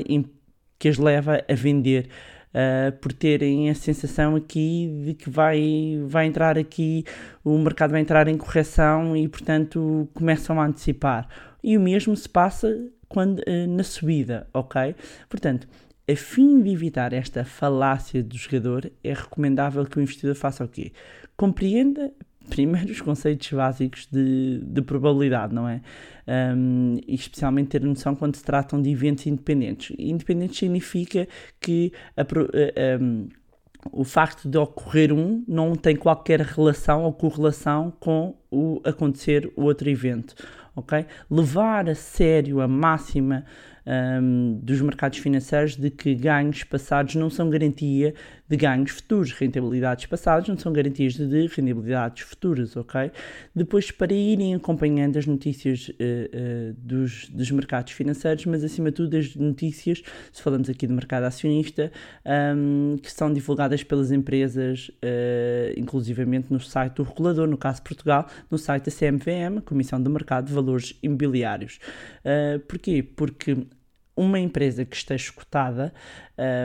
que 0.79 0.89
as 0.89 0.99
leva 0.99 1.43
a 1.49 1.55
vender. 1.55 2.09
Uh, 2.53 2.93
por 2.99 3.15
terem 3.15 3.71
a 3.71 3.75
sensação 3.75 4.37
aqui 4.37 5.03
de 5.07 5.15
que 5.15 5.31
vai, 5.31 5.99
vai 6.07 6.27
entrar 6.27 6.59
aqui, 6.59 7.03
o 7.43 7.57
mercado 7.57 7.93
vai 7.93 8.01
entrar 8.03 8.29
em 8.29 8.37
correção 8.37 9.17
e, 9.17 9.27
portanto, 9.27 10.07
começam 10.13 10.61
a 10.61 10.67
antecipar 10.67 11.27
e 11.65 11.79
o 11.79 11.81
mesmo 11.81 12.15
se 12.15 12.29
passa 12.29 12.69
quando, 13.09 13.39
uh, 13.39 13.67
na 13.69 13.83
subida, 13.83 14.47
ok? 14.53 14.95
Portanto, 15.31 15.67
a 16.11 16.17
fim 16.17 16.61
de 16.63 16.71
evitar 16.71 17.13
esta 17.13 17.45
falácia 17.45 18.23
do 18.23 18.37
jogador, 18.37 18.91
é 19.03 19.15
recomendável 19.15 19.85
que 19.87 19.99
o 19.99 20.03
investidor 20.03 20.35
faça 20.35 20.65
o 20.65 20.69
quê? 20.69 20.93
Compreenda 21.37 22.13
primeiro 22.49 22.91
os 22.91 23.01
conceitos 23.01 23.51
básicos 23.53 24.09
de, 24.11 24.61
de 24.63 24.83
probabilidade, 24.83 25.55
não 25.55 25.69
é? 25.69 25.81
Um, 26.57 26.99
e 27.07 27.15
especialmente 27.15 27.69
ter 27.69 27.83
noção 27.83 28.15
quando 28.15 28.37
se 28.37 28.45
tratam 28.45 28.81
de 28.81 28.91
eventos 28.91 29.27
independentes. 29.27 29.95
Independente 29.99 30.57
significa 30.57 31.27
que 31.61 31.93
a, 32.17 32.25
um, 33.01 33.29
o 33.91 34.05
facto 34.05 34.49
de 34.49 34.57
ocorrer 34.57 35.13
um 35.13 35.45
não 35.49 35.75
tem 35.75 35.97
qualquer 35.97 36.41
relação 36.41 37.03
ou 37.03 37.13
correlação 37.13 37.93
com 37.99 38.37
o 38.51 38.81
acontecer 38.85 39.53
o 39.57 39.63
outro 39.63 39.89
evento 39.91 40.35
ok? 40.75 41.07
Levar 41.31 41.89
a 41.89 41.95
sério 41.95 42.61
a 42.61 42.69
máxima 42.69 43.45
um, 43.87 44.61
dos 44.63 44.81
mercados 44.81 45.19
financeiros 45.19 45.77
de 45.77 45.91
que 45.91 46.15
ganhos 46.15 46.65
passados 46.65 47.15
não 47.15 47.29
são 47.29 47.51
garantia 47.51 48.15
de 48.53 48.57
ganhos 48.57 48.91
futuros, 48.91 49.33
rentabilidades 49.33 50.05
passadas 50.05 50.47
não 50.47 50.59
são 50.59 50.73
garantias 50.73 51.15
de 51.15 51.47
rentabilidades 51.47 52.23
futuras, 52.23 52.77
ok? 52.77 53.11
Depois, 53.55 53.91
para 53.91 54.13
irem 54.13 54.55
acompanhando 54.55 55.17
as 55.17 55.25
notícias 55.25 55.89
uh, 55.89 55.93
uh, 55.93 56.75
dos, 56.77 57.31
dos 57.31 57.51
mercados 57.51 57.95
financeiros, 57.95 58.45
mas 58.45 58.63
acima 58.63 58.91
de 58.91 58.97
tudo 58.97 59.17
as 59.17 59.35
notícias, 59.35 60.03
se 60.31 60.43
falamos 60.43 60.69
aqui 60.69 60.87
do 60.87 60.93
mercado 60.93 61.25
acionista, 61.25 61.91
um, 62.55 62.99
que 63.03 63.11
são 63.11 63.33
divulgadas 63.33 63.83
pelas 63.83 64.13
empresas, 64.13 64.91
uh, 65.03 65.81
inclusivamente 65.81 66.53
no 66.53 66.61
site 66.61 66.97
do 66.97 67.05
regulador, 67.05 67.47
no 67.47 67.57
caso 67.57 67.81
Portugal, 67.83 68.27
no 68.51 68.59
site 68.59 68.85
da 68.85 68.93
CMVM, 68.93 69.63
Comissão 69.65 70.01
do 70.03 70.11
Mercado 70.11 70.49
de 70.49 70.53
Valores 70.53 70.95
Imobiliários. 71.03 71.79
Uh, 72.23 72.61
porquê? 72.61 73.03
Porque 73.03 73.67
uma 74.17 74.39
empresa 74.39 74.85
que 74.85 74.97
esteja 74.97 75.25
escutada, 75.25 75.93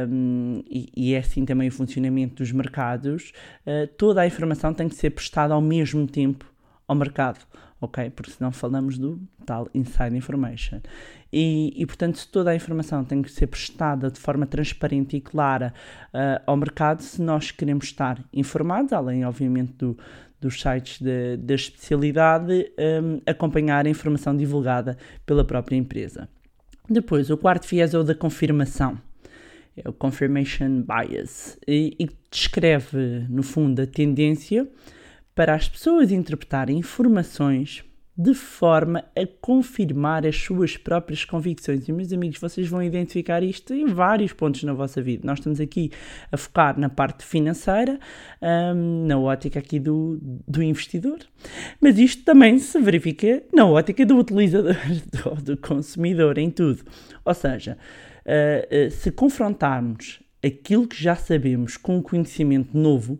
um, 0.09 0.63
e, 0.69 0.89
e, 0.95 1.13
é 1.13 1.19
assim 1.19 1.45
também 1.45 1.69
o 1.69 1.71
funcionamento 1.71 2.35
dos 2.35 2.51
mercados, 2.51 3.31
uh, 3.65 3.87
toda 3.97 4.21
a 4.21 4.27
informação 4.27 4.73
tem 4.73 4.89
que 4.89 4.95
ser 4.95 5.11
prestada 5.11 5.53
ao 5.53 5.61
mesmo 5.61 6.07
tempo 6.07 6.45
ao 6.87 6.95
mercado, 6.95 7.39
ok? 7.79 8.09
Porque 8.09 8.31
senão 8.31 8.51
falamos 8.51 8.97
do 8.97 9.19
tal 9.45 9.69
inside 9.73 10.15
information. 10.15 10.79
E, 11.31 11.73
e 11.75 11.85
portanto, 11.85 12.17
se 12.17 12.27
toda 12.27 12.51
a 12.51 12.55
informação 12.55 13.03
tem 13.03 13.21
que 13.21 13.31
ser 13.31 13.47
prestada 13.47 14.09
de 14.09 14.19
forma 14.19 14.45
transparente 14.45 15.17
e 15.17 15.21
clara 15.21 15.73
uh, 16.13 16.41
ao 16.45 16.57
mercado, 16.57 17.01
se 17.01 17.21
nós 17.21 17.51
queremos 17.51 17.85
estar 17.85 18.23
informados, 18.33 18.93
além, 18.93 19.25
obviamente, 19.25 19.73
do, 19.73 19.97
dos 20.39 20.61
sites 20.61 21.01
da 21.39 21.53
especialidade, 21.53 22.71
um, 23.03 23.19
acompanhar 23.25 23.85
a 23.85 23.89
informação 23.89 24.35
divulgada 24.35 24.97
pela 25.25 25.43
própria 25.43 25.75
empresa. 25.75 26.29
Depois, 26.89 27.29
o 27.29 27.37
quarto 27.37 27.67
viés 27.67 27.93
é 27.93 27.97
o 27.97 28.03
da 28.03 28.15
confirmação. 28.15 28.97
É 29.75 29.87
o 29.87 29.93
confirmation 29.93 30.81
bias. 30.81 31.57
E, 31.67 31.95
e 31.99 32.09
descreve, 32.31 33.25
no 33.29 33.43
fundo, 33.43 33.81
a 33.81 33.87
tendência 33.87 34.67
para 35.35 35.53
as 35.53 35.69
pessoas 35.69 36.11
interpretarem 36.11 36.79
informações 36.79 37.83
de 38.17 38.33
forma 38.33 39.05
a 39.15 39.27
confirmar 39.39 40.25
as 40.25 40.35
suas 40.35 40.75
próprias 40.75 41.23
convicções. 41.23 41.87
E, 41.87 41.91
meus 41.91 42.11
amigos, 42.11 42.39
vocês 42.39 42.67
vão 42.67 42.81
identificar 42.81 43.43
isto 43.43 43.75
em 43.75 43.85
vários 43.85 44.33
pontos 44.33 44.63
na 44.63 44.73
vossa 44.73 44.99
vida. 44.99 45.21
Nós 45.23 45.37
estamos 45.37 45.59
aqui 45.59 45.91
a 46.31 46.37
focar 46.37 46.79
na 46.79 46.89
parte 46.89 47.23
financeira, 47.23 47.99
um, 48.41 49.05
na 49.05 49.19
ótica 49.19 49.59
aqui 49.59 49.79
do, 49.79 50.17
do 50.47 50.63
investidor, 50.63 51.19
mas 51.79 51.99
isto 51.99 52.23
também 52.23 52.57
se 52.57 52.79
verifica 52.81 53.43
na 53.53 53.67
ótica 53.67 54.03
do 54.03 54.17
utilizador, 54.17 54.75
do, 55.35 55.41
do 55.43 55.57
consumidor, 55.57 56.39
em 56.39 56.49
tudo. 56.49 56.83
Ou 57.23 57.33
seja, 57.35 57.77
uh, 58.25 58.87
uh, 58.87 58.91
se 58.91 59.11
confrontarmos 59.11 60.23
aquilo 60.43 60.87
que 60.87 61.01
já 61.01 61.15
sabemos 61.15 61.77
com 61.77 61.97
um 61.97 62.01
conhecimento 62.01 62.75
novo, 62.75 63.19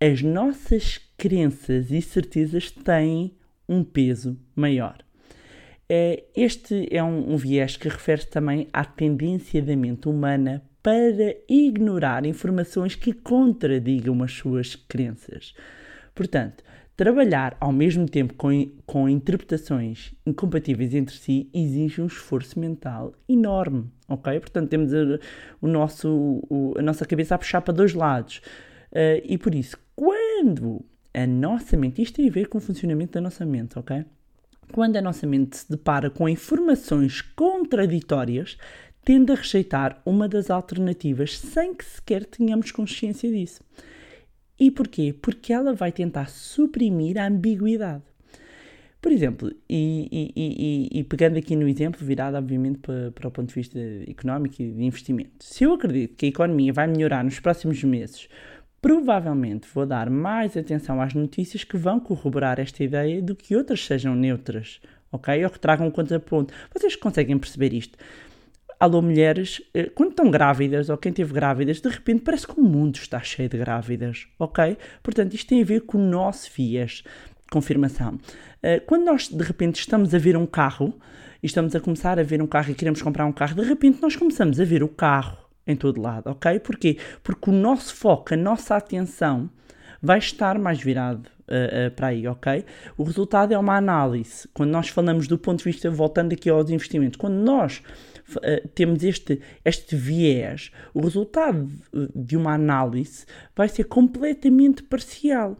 as 0.00 0.22
nossas 0.22 1.00
crenças 1.16 1.90
e 1.90 2.00
certezas 2.00 2.70
têm 2.70 3.32
um 3.68 3.84
peso 3.84 4.38
maior. 4.54 4.98
É, 5.88 6.24
este 6.36 6.86
é 6.90 7.02
um, 7.02 7.32
um 7.32 7.36
viés 7.36 7.76
que 7.76 7.88
refere-se 7.88 8.28
também 8.28 8.68
à 8.72 8.84
tendência 8.84 9.62
da 9.62 9.74
mente 9.74 10.08
humana 10.08 10.62
para 10.82 11.36
ignorar 11.48 12.26
informações 12.26 12.94
que 12.94 13.12
contradigam 13.12 14.22
as 14.22 14.32
suas 14.32 14.76
crenças. 14.76 15.54
Portanto, 16.14 16.62
trabalhar 16.96 17.56
ao 17.60 17.72
mesmo 17.72 18.08
tempo 18.08 18.34
com, 18.34 18.50
com 18.84 19.08
interpretações 19.08 20.12
incompatíveis 20.26 20.94
entre 20.94 21.14
si 21.14 21.48
exige 21.54 22.02
um 22.02 22.06
esforço 22.06 22.58
mental 22.58 23.14
enorme, 23.28 23.90
ok? 24.08 24.40
Portanto, 24.40 24.68
temos 24.68 24.92
a, 24.92 25.18
o 25.60 25.68
nosso, 25.68 26.42
o, 26.50 26.74
a 26.76 26.82
nossa 26.82 27.06
cabeça 27.06 27.34
a 27.34 27.38
puxar 27.38 27.60
para 27.60 27.72
dois 27.72 27.94
lados. 27.94 28.42
Uh, 28.90 29.22
e 29.24 29.38
por 29.38 29.54
isso, 29.54 29.76
quando 29.94 30.84
a 31.22 31.26
nossa 31.26 31.76
mente, 31.76 32.02
isto 32.02 32.16
tem 32.16 32.28
a 32.28 32.32
ver 32.32 32.48
com 32.48 32.58
o 32.58 32.60
funcionamento 32.60 33.12
da 33.12 33.20
nossa 33.20 33.44
mente, 33.44 33.78
ok? 33.78 34.04
Quando 34.72 34.96
a 34.96 35.02
nossa 35.02 35.26
mente 35.26 35.56
se 35.56 35.70
depara 35.70 36.10
com 36.10 36.28
informações 36.28 37.22
contraditórias, 37.22 38.58
tende 39.04 39.32
a 39.32 39.34
rejeitar 39.34 40.02
uma 40.04 40.28
das 40.28 40.50
alternativas 40.50 41.38
sem 41.38 41.74
que 41.74 41.84
sequer 41.84 42.26
tenhamos 42.26 42.70
consciência 42.70 43.30
disso. 43.30 43.62
E 44.60 44.70
porquê? 44.70 45.14
Porque 45.14 45.52
ela 45.52 45.72
vai 45.72 45.92
tentar 45.92 46.28
suprimir 46.28 47.16
a 47.16 47.26
ambiguidade. 47.26 48.02
Por 49.00 49.12
exemplo, 49.12 49.52
e, 49.70 50.08
e, 50.10 50.32
e, 50.36 51.00
e, 51.00 51.04
pegando 51.04 51.38
aqui 51.38 51.54
no 51.54 51.68
exemplo, 51.68 52.04
virado 52.04 52.36
obviamente 52.36 52.80
para, 52.80 53.12
para 53.12 53.28
o 53.28 53.30
ponto 53.30 53.48
de 53.48 53.54
vista 53.54 53.78
económico 54.08 54.60
e 54.60 54.72
de 54.72 54.82
investimento. 54.82 55.30
Se 55.38 55.62
eu 55.62 55.72
acredito 55.72 56.16
que 56.16 56.26
a 56.26 56.28
economia 56.28 56.72
vai 56.72 56.88
melhorar 56.88 57.22
nos 57.22 57.38
próximos 57.38 57.82
meses, 57.84 58.28
provavelmente 58.80 59.68
vou 59.72 59.86
dar 59.86 60.08
mais 60.08 60.56
atenção 60.56 61.00
às 61.00 61.14
notícias 61.14 61.64
que 61.64 61.76
vão 61.76 61.98
corroborar 61.98 62.58
esta 62.60 62.82
ideia 62.82 63.20
do 63.20 63.34
que 63.34 63.56
outras 63.56 63.84
sejam 63.84 64.14
neutras, 64.14 64.80
ok? 65.10 65.44
Ou 65.44 65.50
que 65.50 65.58
tragam 65.58 65.90
contraponto. 65.90 66.54
Vocês 66.72 66.96
conseguem 66.96 67.38
perceber 67.38 67.72
isto? 67.72 67.98
alô 68.80 69.02
mulheres, 69.02 69.60
eh, 69.74 69.90
quando 69.94 70.10
estão 70.10 70.30
grávidas 70.30 70.88
ou 70.88 70.96
quem 70.96 71.12
teve 71.12 71.32
grávidas, 71.32 71.80
de 71.80 71.88
repente 71.88 72.22
parece 72.22 72.46
que 72.46 72.58
o 72.58 72.62
mundo 72.62 72.96
está 72.96 73.20
cheio 73.20 73.48
de 73.48 73.58
grávidas, 73.58 74.28
ok? 74.38 74.76
Portanto, 75.02 75.34
isto 75.34 75.48
tem 75.48 75.62
a 75.62 75.64
ver 75.64 75.80
com 75.80 75.98
o 75.98 76.00
nosso 76.00 76.50
viés 76.54 77.02
confirmação. 77.50 78.18
Eh, 78.62 78.80
quando 78.80 79.04
nós 79.04 79.28
de 79.28 79.42
repente 79.42 79.80
estamos 79.80 80.14
a 80.14 80.18
ver 80.18 80.36
um 80.36 80.46
carro 80.46 80.94
e 81.42 81.46
estamos 81.46 81.74
a 81.74 81.80
começar 81.80 82.18
a 82.18 82.22
ver 82.22 82.40
um 82.40 82.46
carro 82.46 82.70
e 82.70 82.74
queremos 82.74 83.02
comprar 83.02 83.26
um 83.26 83.32
carro, 83.32 83.56
de 83.56 83.62
repente 83.62 84.00
nós 84.00 84.14
começamos 84.14 84.60
a 84.60 84.64
ver 84.64 84.82
o 84.82 84.88
carro 84.88 85.47
em 85.68 85.76
todo 85.76 86.00
lado, 86.00 86.30
ok? 86.30 86.58
Porquê? 86.60 86.96
Porque 87.22 87.50
o 87.50 87.52
nosso 87.52 87.94
foco, 87.94 88.32
a 88.32 88.36
nossa 88.36 88.74
atenção 88.74 89.50
vai 90.02 90.18
estar 90.18 90.58
mais 90.58 90.80
virado 90.80 91.28
uh, 91.48 91.88
uh, 91.88 91.90
para 91.94 92.08
aí, 92.08 92.26
ok? 92.26 92.64
O 92.96 93.02
resultado 93.02 93.52
é 93.52 93.58
uma 93.58 93.76
análise. 93.76 94.48
Quando 94.54 94.70
nós 94.70 94.88
falamos 94.88 95.28
do 95.28 95.36
ponto 95.36 95.58
de 95.58 95.64
vista, 95.64 95.90
voltando 95.90 96.32
aqui 96.32 96.48
aos 96.48 96.70
investimentos, 96.70 97.18
quando 97.18 97.34
nós 97.34 97.82
uh, 98.36 98.68
temos 98.74 99.04
este, 99.04 99.40
este 99.64 99.94
viés, 99.94 100.70
o 100.94 101.00
resultado 101.00 101.68
de 102.14 102.36
uma 102.36 102.54
análise 102.54 103.26
vai 103.54 103.68
ser 103.68 103.84
completamente 103.84 104.82
parcial. 104.82 105.56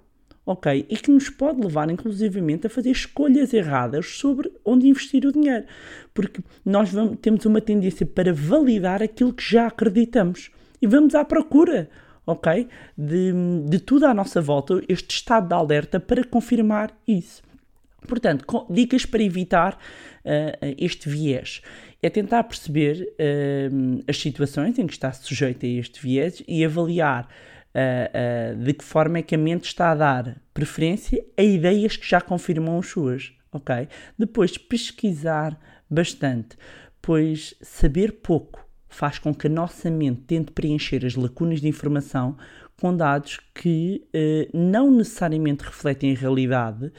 Ok? 0.49 0.87
E 0.89 0.97
que 0.97 1.11
nos 1.11 1.29
pode 1.29 1.61
levar, 1.61 1.91
inclusivamente, 1.91 2.67
a 2.67 2.71
fazer 2.71 2.91
escolhas 2.91 3.53
erradas 3.53 4.07
sobre 4.07 4.51
onde 4.65 4.89
investir 4.89 5.27
o 5.27 5.33
dinheiro. 5.33 5.67
Porque 6.15 6.41
nós 6.65 6.91
vamos, 6.91 7.19
temos 7.21 7.45
uma 7.45 7.61
tendência 7.61 8.07
para 8.07 8.33
validar 8.33 9.03
aquilo 9.03 9.31
que 9.31 9.43
já 9.43 9.67
acreditamos. 9.67 10.51
E 10.81 10.87
vamos 10.87 11.15
à 11.15 11.23
procura 11.23 11.91
ok? 12.25 12.67
De, 12.97 13.33
de 13.67 13.79
tudo 13.79 14.07
à 14.07 14.15
nossa 14.15 14.41
volta, 14.41 14.83
este 14.89 15.17
estado 15.17 15.49
de 15.49 15.55
alerta 15.55 15.99
para 15.99 16.23
confirmar 16.25 16.97
isso. 17.07 17.43
Portanto, 18.07 18.67
dicas 18.71 19.05
para 19.05 19.23
evitar 19.23 19.75
uh, 19.75 20.75
este 20.79 21.09
viés 21.09 21.61
é 22.03 22.09
tentar 22.09 22.45
perceber 22.45 23.15
uh, 23.15 24.05
as 24.07 24.19
situações 24.19 24.79
em 24.79 24.87
que 24.87 24.93
está 24.93 25.13
sujeito 25.13 25.67
a 25.67 25.69
este 25.69 26.01
viés 26.01 26.43
e 26.47 26.65
avaliar 26.65 27.29
uh, 27.79 28.57
de 28.65 28.73
que 28.73 28.85
forma 28.85 29.19
é 29.19 29.23
que 29.23 29.35
a 29.35 29.39
mente 29.39 29.65
está 29.65 29.91
a 29.91 29.95
dar 29.95 30.43
preferência 30.53 31.25
a 31.37 31.43
ideias 31.43 31.97
que 31.97 32.09
já 32.09 32.21
confirmam 32.21 32.79
as 32.79 32.87
suas, 32.87 33.33
ok? 33.53 33.89
Depois, 34.19 34.59
pesquisar 34.59 35.59
bastante, 35.89 36.57
pois 37.01 37.55
saber 37.63 38.21
pouco 38.23 38.67
faz 38.89 39.19
com 39.19 39.35
que 39.35 39.47
a 39.47 39.51
nossa 39.51 39.91
mente 39.91 40.23
tente 40.23 40.53
preencher 40.53 41.05
as 41.05 41.15
lacunas 41.15 41.61
de 41.61 41.69
informação 41.69 42.37
com 42.81 42.97
dados 42.97 43.41
que 43.55 44.07
uh, 44.15 44.57
não 44.57 44.91
necessariamente 44.91 45.65
refletem 45.65 46.15
a 46.15 46.19
realidade 46.19 46.93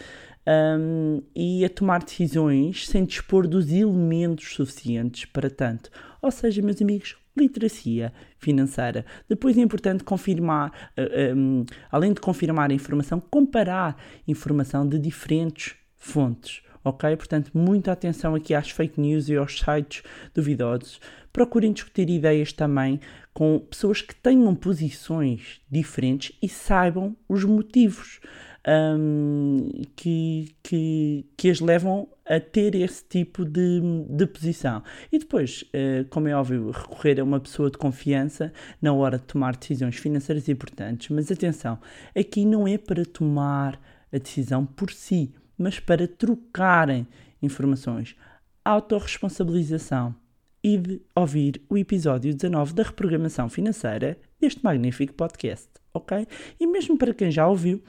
um, 0.49 1.21
e 1.35 1.63
a 1.63 1.69
tomar 1.69 2.03
decisões 2.03 2.87
sem 2.87 3.05
dispor 3.05 3.47
dos 3.47 3.71
elementos 3.71 4.53
suficientes 4.53 5.25
para 5.25 5.49
tanto. 5.49 5.89
Ou 6.21 6.31
seja, 6.31 6.61
meus 6.61 6.81
amigos, 6.81 7.15
literacia 7.39 8.13
financeira. 8.37 9.05
Depois 9.27 9.57
é 9.57 9.61
importante 9.61 10.03
confirmar, 10.03 10.71
uh, 10.97 11.35
um, 11.35 11.65
além 11.91 12.13
de 12.13 12.21
confirmar 12.21 12.69
a 12.69 12.73
informação, 12.73 13.19
comparar 13.19 13.97
informação 14.27 14.87
de 14.87 14.99
diferentes 14.99 15.75
fontes 15.97 16.61
ok? 16.83 17.15
Portanto, 17.15 17.51
muita 17.53 17.91
atenção 17.91 18.35
aqui 18.35 18.53
às 18.53 18.69
fake 18.69 18.99
news 18.99 19.29
e 19.29 19.35
aos 19.35 19.59
sites 19.59 20.03
duvidosos. 20.33 20.99
Procurem 21.31 21.71
discutir 21.71 22.09
ideias 22.09 22.51
também 22.51 22.99
com 23.33 23.59
pessoas 23.59 24.01
que 24.01 24.15
tenham 24.15 24.53
posições 24.55 25.61
diferentes 25.69 26.35
e 26.41 26.49
saibam 26.49 27.15
os 27.27 27.43
motivos 27.43 28.19
um, 28.67 29.69
que, 29.95 30.53
que, 30.61 31.25
que 31.37 31.49
as 31.49 31.59
levam 31.59 32.07
a 32.25 32.39
ter 32.39 32.75
esse 32.75 33.03
tipo 33.03 33.43
de, 33.43 33.81
de 34.09 34.27
posição. 34.27 34.83
E 35.11 35.17
depois, 35.17 35.63
uh, 35.73 36.07
como 36.09 36.27
é 36.27 36.35
óbvio, 36.35 36.71
recorrer 36.71 37.19
a 37.19 37.23
uma 37.23 37.39
pessoa 37.39 37.71
de 37.71 37.77
confiança 37.77 38.53
na 38.81 38.93
hora 38.93 39.17
de 39.17 39.23
tomar 39.23 39.55
decisões 39.55 39.95
financeiras 39.95 40.47
importantes. 40.47 41.09
Mas 41.09 41.31
atenção, 41.31 41.79
aqui 42.15 42.45
não 42.45 42.67
é 42.67 42.77
para 42.77 43.05
tomar 43.05 43.79
a 44.11 44.17
decisão 44.17 44.65
por 44.65 44.91
si 44.91 45.33
mas 45.59 45.77
para 45.77 46.07
trocarem 46.07 47.05
informações. 47.41 48.15
Autoresponsabilização 48.63 50.15
e 50.63 50.77
de 50.77 51.01
ouvir 51.13 51.61
o 51.69 51.77
episódio 51.77 52.33
19 52.33 52.73
da 52.73 52.83
reprogramação 52.83 53.49
financeira 53.49 54.17
deste 54.39 54.63
magnífico 54.63 55.13
podcast, 55.13 55.69
ok? 55.93 56.25
E 56.59 56.65
mesmo 56.65 56.97
para 56.97 57.13
quem 57.13 57.29
já 57.29 57.47
ouviu, 57.47 57.83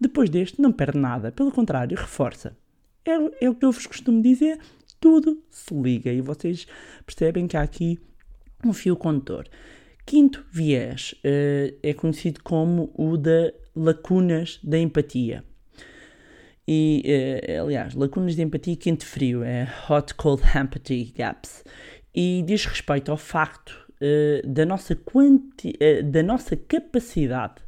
depois 0.00 0.30
deste 0.30 0.60
não 0.60 0.72
perde 0.72 0.98
nada, 0.98 1.32
pelo 1.32 1.50
contrário, 1.50 1.96
reforça. 1.96 2.56
É, 3.04 3.44
é 3.44 3.50
o 3.50 3.54
que 3.54 3.64
eu 3.64 3.72
vos 3.72 3.86
costumo 3.86 4.22
dizer, 4.22 4.58
tudo 5.00 5.42
se 5.50 5.74
liga 5.74 6.12
e 6.12 6.20
vocês 6.20 6.66
percebem 7.04 7.46
que 7.46 7.56
há 7.56 7.62
aqui 7.62 7.98
um 8.64 8.72
fio 8.72 8.96
condutor. 8.96 9.48
Quinto 10.04 10.44
viés 10.50 11.14
uh, 11.24 11.76
é 11.82 11.92
conhecido 11.92 12.42
como 12.42 12.92
o 12.94 13.16
da 13.16 13.52
lacunas 13.74 14.58
da 14.62 14.78
empatia 14.78 15.44
e, 16.68 17.02
uh, 17.58 17.62
aliás, 17.62 17.94
lacunas 17.94 18.34
de 18.34 18.42
empatia 18.42 18.76
quente-frio, 18.76 19.44
é 19.44 19.68
Hot 19.88 20.14
Cold 20.14 20.42
Empathy 20.56 21.12
Gaps, 21.16 21.64
e 22.14 22.42
diz 22.44 22.64
respeito 22.64 23.10
ao 23.10 23.16
facto 23.16 23.86
uh, 24.00 24.46
da, 24.46 24.66
nossa 24.66 24.96
quanti 24.96 25.78
da 26.04 26.22
nossa 26.22 26.56
capacidade 26.56 27.65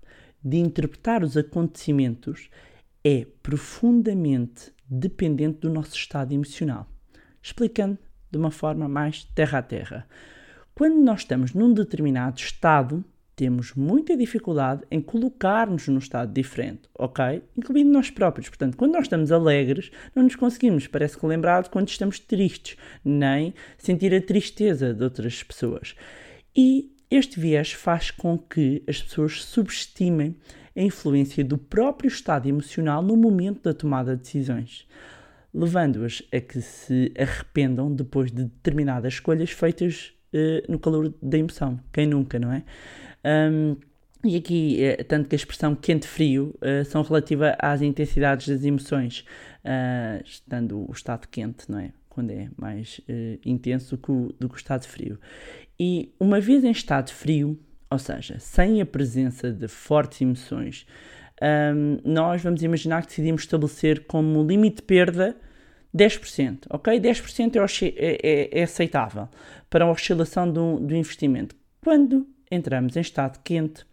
de 0.48 0.56
interpretar 0.56 1.22
os 1.22 1.36
acontecimentos 1.36 2.48
é 3.04 3.26
profundamente 3.42 4.72
dependente 4.88 5.60
do 5.60 5.70
nosso 5.70 5.94
estado 5.94 6.32
emocional. 6.32 6.88
Explicando 7.42 7.98
de 8.30 8.38
uma 8.38 8.50
forma 8.50 8.88
mais 8.88 9.24
terra 9.24 9.58
a 9.58 9.62
terra. 9.62 10.06
Quando 10.74 10.96
nós 10.96 11.20
estamos 11.20 11.52
num 11.52 11.72
determinado 11.72 12.38
estado, 12.38 13.04
temos 13.36 13.74
muita 13.74 14.16
dificuldade 14.16 14.84
em 14.90 15.00
colocar-nos 15.00 15.86
num 15.88 15.98
estado 15.98 16.32
diferente, 16.32 16.88
ok? 16.98 17.42
Incluindo 17.56 17.90
nós 17.90 18.10
próprios. 18.10 18.48
Portanto, 18.48 18.76
quando 18.76 18.94
nós 18.94 19.04
estamos 19.04 19.30
alegres, 19.30 19.90
não 20.14 20.24
nos 20.24 20.34
conseguimos, 20.34 20.86
parece 20.86 21.18
que 21.18 21.26
lembrar 21.26 21.62
de 21.62 21.70
quando 21.70 21.88
estamos 21.88 22.18
tristes, 22.18 22.76
nem 23.04 23.54
sentir 23.76 24.14
a 24.14 24.20
tristeza 24.20 24.94
de 24.94 25.04
outras 25.04 25.42
pessoas. 25.42 25.94
E 26.56 26.90
este 27.10 27.40
viés 27.40 27.72
faz 27.72 28.10
com 28.10 28.36
que 28.36 28.82
as 28.86 29.02
pessoas 29.02 29.44
subestimem 29.44 30.36
a 30.76 30.80
influência 30.80 31.44
do 31.44 31.58
próprio 31.58 32.08
estado 32.08 32.48
emocional 32.48 33.02
no 33.02 33.16
momento 33.16 33.62
da 33.62 33.74
tomada 33.74 34.14
de 34.16 34.22
decisões, 34.22 34.86
levando-as 35.52 36.22
a 36.32 36.40
que 36.40 36.60
se 36.60 37.12
arrependam 37.18 37.92
depois 37.92 38.30
de 38.30 38.44
determinadas 38.44 39.14
escolhas 39.14 39.50
feitas 39.50 40.12
uh, 40.32 40.70
no 40.70 40.78
calor 40.78 41.12
da 41.22 41.38
emoção. 41.38 41.80
Quem 41.92 42.06
nunca, 42.06 42.38
não 42.38 42.52
é? 42.52 42.62
Um, 43.24 43.76
e 44.24 44.36
aqui, 44.36 44.82
eh, 44.82 45.04
tanto 45.04 45.28
que 45.28 45.34
a 45.34 45.38
expressão 45.38 45.76
quente-frio 45.76 46.52
uh, 46.56 46.84
são 46.84 47.02
relativa 47.02 47.56
às 47.58 47.80
intensidades 47.82 48.48
das 48.48 48.64
emoções, 48.64 49.24
uh, 49.64 50.20
estando 50.24 50.88
o 50.88 50.92
estado 50.92 51.28
quente, 51.28 51.70
não 51.70 51.78
é? 51.78 51.92
Quando 52.18 52.32
é 52.32 52.48
mais 52.56 53.00
uh, 53.08 53.38
intenso 53.46 53.96
do 53.96 54.02
que, 54.02 54.10
o, 54.10 54.34
do 54.40 54.48
que 54.48 54.56
o 54.56 54.58
estado 54.58 54.84
frio. 54.84 55.20
E 55.78 56.12
uma 56.18 56.40
vez 56.40 56.64
em 56.64 56.72
estado 56.72 57.12
frio, 57.12 57.56
ou 57.88 57.96
seja, 57.96 58.40
sem 58.40 58.80
a 58.80 58.86
presença 58.86 59.52
de 59.52 59.68
fortes 59.68 60.20
emoções, 60.20 60.84
um, 61.40 62.00
nós 62.04 62.42
vamos 62.42 62.64
imaginar 62.64 63.02
que 63.02 63.06
decidimos 63.06 63.42
estabelecer 63.42 64.04
como 64.08 64.44
limite 64.44 64.78
de 64.78 64.82
perda 64.82 65.36
10%, 65.96 66.66
ok? 66.70 66.98
10% 66.98 67.54
é, 67.54 67.86
é, 67.86 68.18
é, 68.20 68.60
é 68.60 68.62
aceitável 68.64 69.28
para 69.70 69.84
a 69.84 69.90
oscilação 69.92 70.50
do, 70.50 70.80
do 70.80 70.96
investimento. 70.96 71.54
Quando 71.84 72.26
entramos 72.50 72.96
em 72.96 73.00
estado 73.00 73.38
quente, 73.44 73.86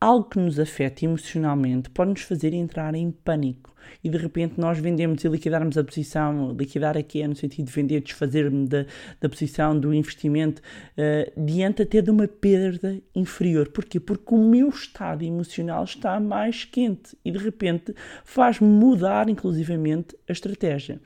algo 0.00 0.28
que 0.28 0.38
nos 0.38 0.58
afeta 0.58 1.04
emocionalmente 1.04 1.90
pode 1.90 2.10
nos 2.10 2.22
fazer 2.22 2.52
entrar 2.54 2.94
em 2.94 3.10
pânico 3.10 3.74
e 4.02 4.08
de 4.08 4.16
repente 4.16 4.60
nós 4.60 4.78
vendemos 4.78 5.24
e 5.24 5.28
liquidarmos 5.28 5.76
a 5.76 5.84
posição, 5.84 6.52
liquidar 6.52 6.96
aqui 6.96 7.22
é 7.22 7.28
no 7.28 7.34
sentido 7.34 7.66
de 7.66 7.72
vender, 7.72 8.00
desfazer-me 8.00 8.66
da, 8.66 8.86
da 9.20 9.28
posição 9.28 9.78
do 9.78 9.92
investimento, 9.94 10.60
uh, 10.96 11.44
diante 11.44 11.82
até 11.82 12.00
de 12.00 12.10
uma 12.10 12.28
perda 12.28 13.00
inferior. 13.14 13.68
Porquê? 13.68 13.98
Porque 13.98 14.34
o 14.34 14.38
meu 14.38 14.68
estado 14.68 15.24
emocional 15.24 15.84
está 15.84 16.18
mais 16.20 16.64
quente 16.64 17.16
e 17.24 17.30
de 17.30 17.38
repente 17.38 17.94
faz-me 18.24 18.68
mudar, 18.68 19.28
inclusivamente, 19.28 20.16
a 20.28 20.32
estratégia. 20.32 21.00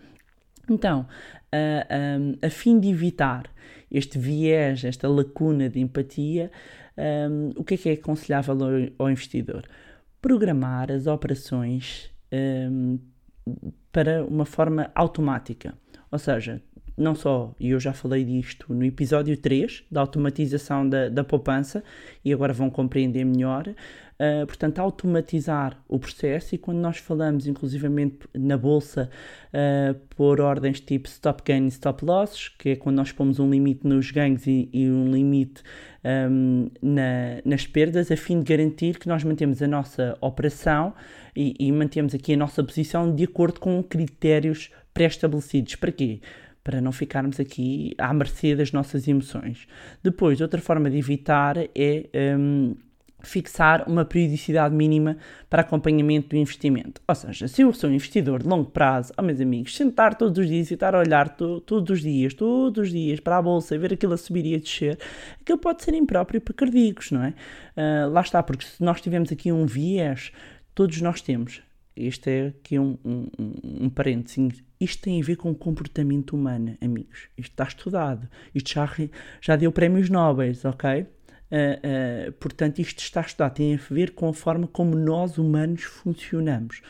Então, 0.69 1.07
uh, 1.53 2.21
um, 2.21 2.47
a 2.47 2.51
fim 2.51 2.79
de 2.79 2.89
evitar 2.89 3.51
este 3.93 4.19
viés, 4.19 4.85
esta 4.85 5.09
lacuna 5.09 5.69
de 5.69 5.79
empatia, 5.79 6.51
um, 6.97 7.51
o 7.57 7.65
que 7.65 7.75
é 7.75 7.77
que 7.77 7.89
é 7.91 7.93
aconselhável 7.93 8.57
ao, 8.65 9.07
ao 9.07 9.11
investidor? 9.11 9.65
Programar 10.21 10.91
as 10.91 11.07
operações 11.07 12.11
um, 12.33 12.99
para 13.93 14.25
uma 14.25 14.47
forma 14.47 14.91
automática. 14.95 15.75
Ou 16.11 16.19
seja, 16.19 16.63
não 16.97 17.15
só, 17.15 17.55
e 17.59 17.71
eu 17.71 17.81
já 17.81 17.93
falei 17.93 18.25
disto 18.25 18.73
no 18.73 18.85
episódio 18.85 19.37
3 19.37 19.85
da 19.91 20.01
automatização 20.01 20.89
da, 20.89 21.09
da 21.09 21.25
poupança, 21.25 21.83
e 22.25 22.33
agora 22.33 22.53
vão 22.53 22.71
compreender 22.71 23.25
melhor, 23.25 23.75
uh, 24.23 24.47
portanto, 24.47 24.79
automatizar 24.79 25.83
o 25.89 25.99
processo. 25.99 26.55
E 26.55 26.59
quando 26.59 26.79
nós 26.79 26.99
falamos, 26.99 27.47
inclusivamente 27.47 28.21
na 28.33 28.57
bolsa, 28.57 29.11
uh, 29.49 29.95
por 30.11 30.41
ordens 30.41 30.81
tipo 30.81 31.09
stop 31.09 31.43
gain 31.45 31.65
e 31.65 31.69
stop 31.69 32.05
losses, 32.05 32.49
que 32.49 32.71
é 32.71 32.77
quando 32.77 32.97
nós 32.97 33.11
pomos 33.11 33.41
um 33.41 33.51
limite 33.51 33.87
nos 33.87 34.11
ganhos 34.11 34.47
e, 34.47 34.69
e 34.73 34.89
um 34.89 35.11
limite 35.11 35.63
um, 36.31 36.71
na, 36.81 37.41
nas 37.45 37.67
perdas, 37.67 38.11
a 38.11 38.17
fim 38.17 38.39
de 38.39 38.45
garantir 38.45 38.99
que 38.99 39.09
nós 39.09 39.25
mantemos 39.25 39.61
a 39.61 39.67
nossa 39.67 40.17
operação 40.21 40.95
e, 41.35 41.55
e 41.59 41.73
mantemos 41.73 42.15
aqui 42.15 42.35
a 42.35 42.37
nossa 42.37 42.63
posição 42.63 43.15
de 43.15 43.25
acordo 43.25 43.59
com 43.59 43.83
critérios 43.83 44.71
pré-estabelecidos. 44.95 45.75
Para 45.77 45.91
quê? 45.91 46.21
para 46.65 46.81
não 46.81 46.93
ficarmos 46.93 47.41
aqui 47.41 47.93
à 47.99 48.15
mercê 48.15 48.55
das 48.55 48.71
nossas 48.71 49.09
emoções. 49.09 49.67
Depois, 50.01 50.41
outra 50.41 50.61
forma 50.61 50.89
de 50.89 50.97
evitar 50.97 51.57
é 51.59 52.37
um, 52.39 52.77
fixar 53.23 53.89
uma 53.89 54.05
periodicidade 54.05 54.75
mínima 54.75 55.17
para 55.49 55.63
acompanhamento 55.63 56.31
do 56.31 56.37
investimento. 56.37 57.01
Ou 57.07 57.15
seja, 57.15 57.49
se 57.49 57.63
eu 57.63 57.73
sou 57.73 57.91
um 57.91 57.95
investidor 57.95 58.43
de 58.43 58.49
longo 58.49 58.71
prazo, 58.71 59.13
oh, 59.19 59.23
meus 59.23 59.41
amigos, 59.41 59.77
sentar 59.77 60.15
todos 60.15 60.39
os 60.39 60.49
dias 60.49 60.71
e 60.71 60.75
estar 60.75 60.95
a 60.95 60.99
olhar 60.99 61.29
to, 61.31 61.61
todos 61.61 61.91
os 61.91 62.03
dias, 62.03 62.35
todos 62.35 62.87
os 62.87 62.93
dias 62.93 63.21
para 63.21 63.39
a 63.39 63.43
bolsa 63.43 63.75
e 63.75 63.79
ver 63.79 63.93
aquilo 63.93 64.15
a 64.15 64.17
subir 64.17 64.47
e 64.47 64.55
a 64.55 64.59
descer, 64.59 64.99
aquilo 65.41 65.59
pode 65.59 65.83
ser 65.83 65.95
impróprio 65.95 66.41
para 66.41 66.55
cardíacos, 66.55 67.11
não 67.11 67.23
é? 67.25 67.35
Uh, 67.77 68.11
lá 68.11 68.21
está, 68.21 68.43
porque 68.43 68.65
se 68.65 68.83
nós 68.83 69.01
tivermos 69.01 69.31
aqui 69.33 69.53
um 69.53 69.67
viés, 69.67 70.33
todos 70.75 71.01
nós 71.01 71.21
temos. 71.21 71.63
Este 71.95 72.31
é 72.31 72.47
aqui 72.49 72.79
um, 72.79 72.97
um, 73.05 73.27
um, 73.83 73.91
parênteses 73.91 74.63
isto 74.83 75.05
tem 75.05 75.23
a 75.23 75.25
ver 75.25 75.37
com 75.37 75.49
o 75.49 75.55
comportamento 75.55 76.35
humano, 76.35 76.77
amigos. 76.81 77.29
Isto 77.39 77.53
está 77.53 77.63
estudado. 77.63 78.29
Isto 78.53 78.73
já, 78.73 78.89
já 79.41 79.55
deu 79.55 79.71
prémios 79.71 80.11
nobres, 80.11 80.65
ok? 80.65 81.07
Uh, 81.53 82.31
uh, 82.31 82.33
portanto, 82.33 82.79
isto 82.79 83.01
está 83.01 83.21
estudado, 83.21 83.57
tem 83.57 83.75
a 83.75 83.79
ver 83.91 84.13
com 84.13 84.27
a 84.27 84.33
forma 84.33 84.67
como 84.67 84.97
nós 84.97 85.37
humanos 85.37 85.83
funcionamos. 85.83 86.81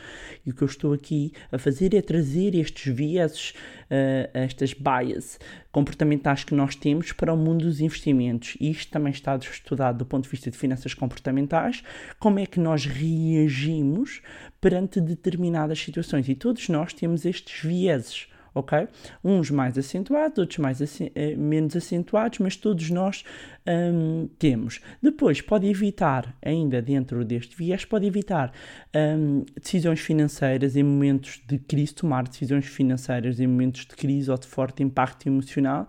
E 0.47 0.51
o 0.51 0.55
que 0.55 0.63
eu 0.63 0.67
estou 0.67 0.93
aqui 0.93 1.33
a 1.51 1.59
fazer 1.59 1.93
é 1.95 2.01
trazer 2.01 2.55
estes 2.55 2.95
vieses, 2.95 3.51
uh, 3.91 4.31
estas 4.33 4.73
bias 4.73 5.41
comportamentais 5.73 6.45
que 6.45 6.55
nós 6.55 6.77
temos 6.77 7.11
para 7.11 7.35
o 7.35 7.37
mundo 7.37 7.65
dos 7.65 7.81
investimentos. 7.81 8.57
E 8.61 8.71
isto 8.71 8.93
também 8.93 9.13
está 9.13 9.35
estudado 9.35 9.99
do 9.99 10.07
ponto 10.07 10.25
de 10.25 10.31
vista 10.31 10.49
de 10.49 10.57
finanças 10.57 10.95
comportamentais, 10.95 11.83
como 12.21 12.39
é 12.39 12.47
que 12.47 12.61
nós 12.61 12.87
reagimos 12.87 14.23
perante 14.61 15.01
determinadas 15.01 15.81
situações. 15.81 16.29
E 16.29 16.37
todos 16.37 16.69
nós 16.69 16.93
temos 16.93 17.25
estes 17.25 17.65
vieses 17.65 18.29
ok? 18.55 18.89
Uns 19.25 19.51
mais 19.51 19.77
acentuados, 19.79 20.39
outros 20.39 20.59
mais 20.59 20.81
eh, 20.81 21.35
menos 21.37 21.77
acentuados, 21.77 22.39
mas 22.39 22.57
todos 22.57 22.91
nós 22.91 23.25
um, 23.67 24.29
temos. 24.39 24.81
Depois, 25.03 25.41
pode 25.41 25.67
evitar, 25.67 26.37
ainda 26.45 26.83
dentro 26.83 27.25
deste 27.25 27.57
viés, 27.57 27.85
pode 27.85 28.07
evitar 28.07 28.53
um, 28.95 29.45
decisões 29.61 30.01
financeiras 30.01 30.77
em 30.77 30.83
momentos 30.83 31.41
de 31.47 31.59
crise, 31.59 31.95
tomar 31.95 32.27
decisões 32.27 32.67
financeiras 32.67 33.41
em 33.41 33.47
momentos 33.47 33.87
de 33.87 33.97
crise 33.97 34.31
ou 34.31 34.39
de 34.39 34.47
forte 34.47 34.83
impacto 34.83 35.27
emocional, 35.27 35.87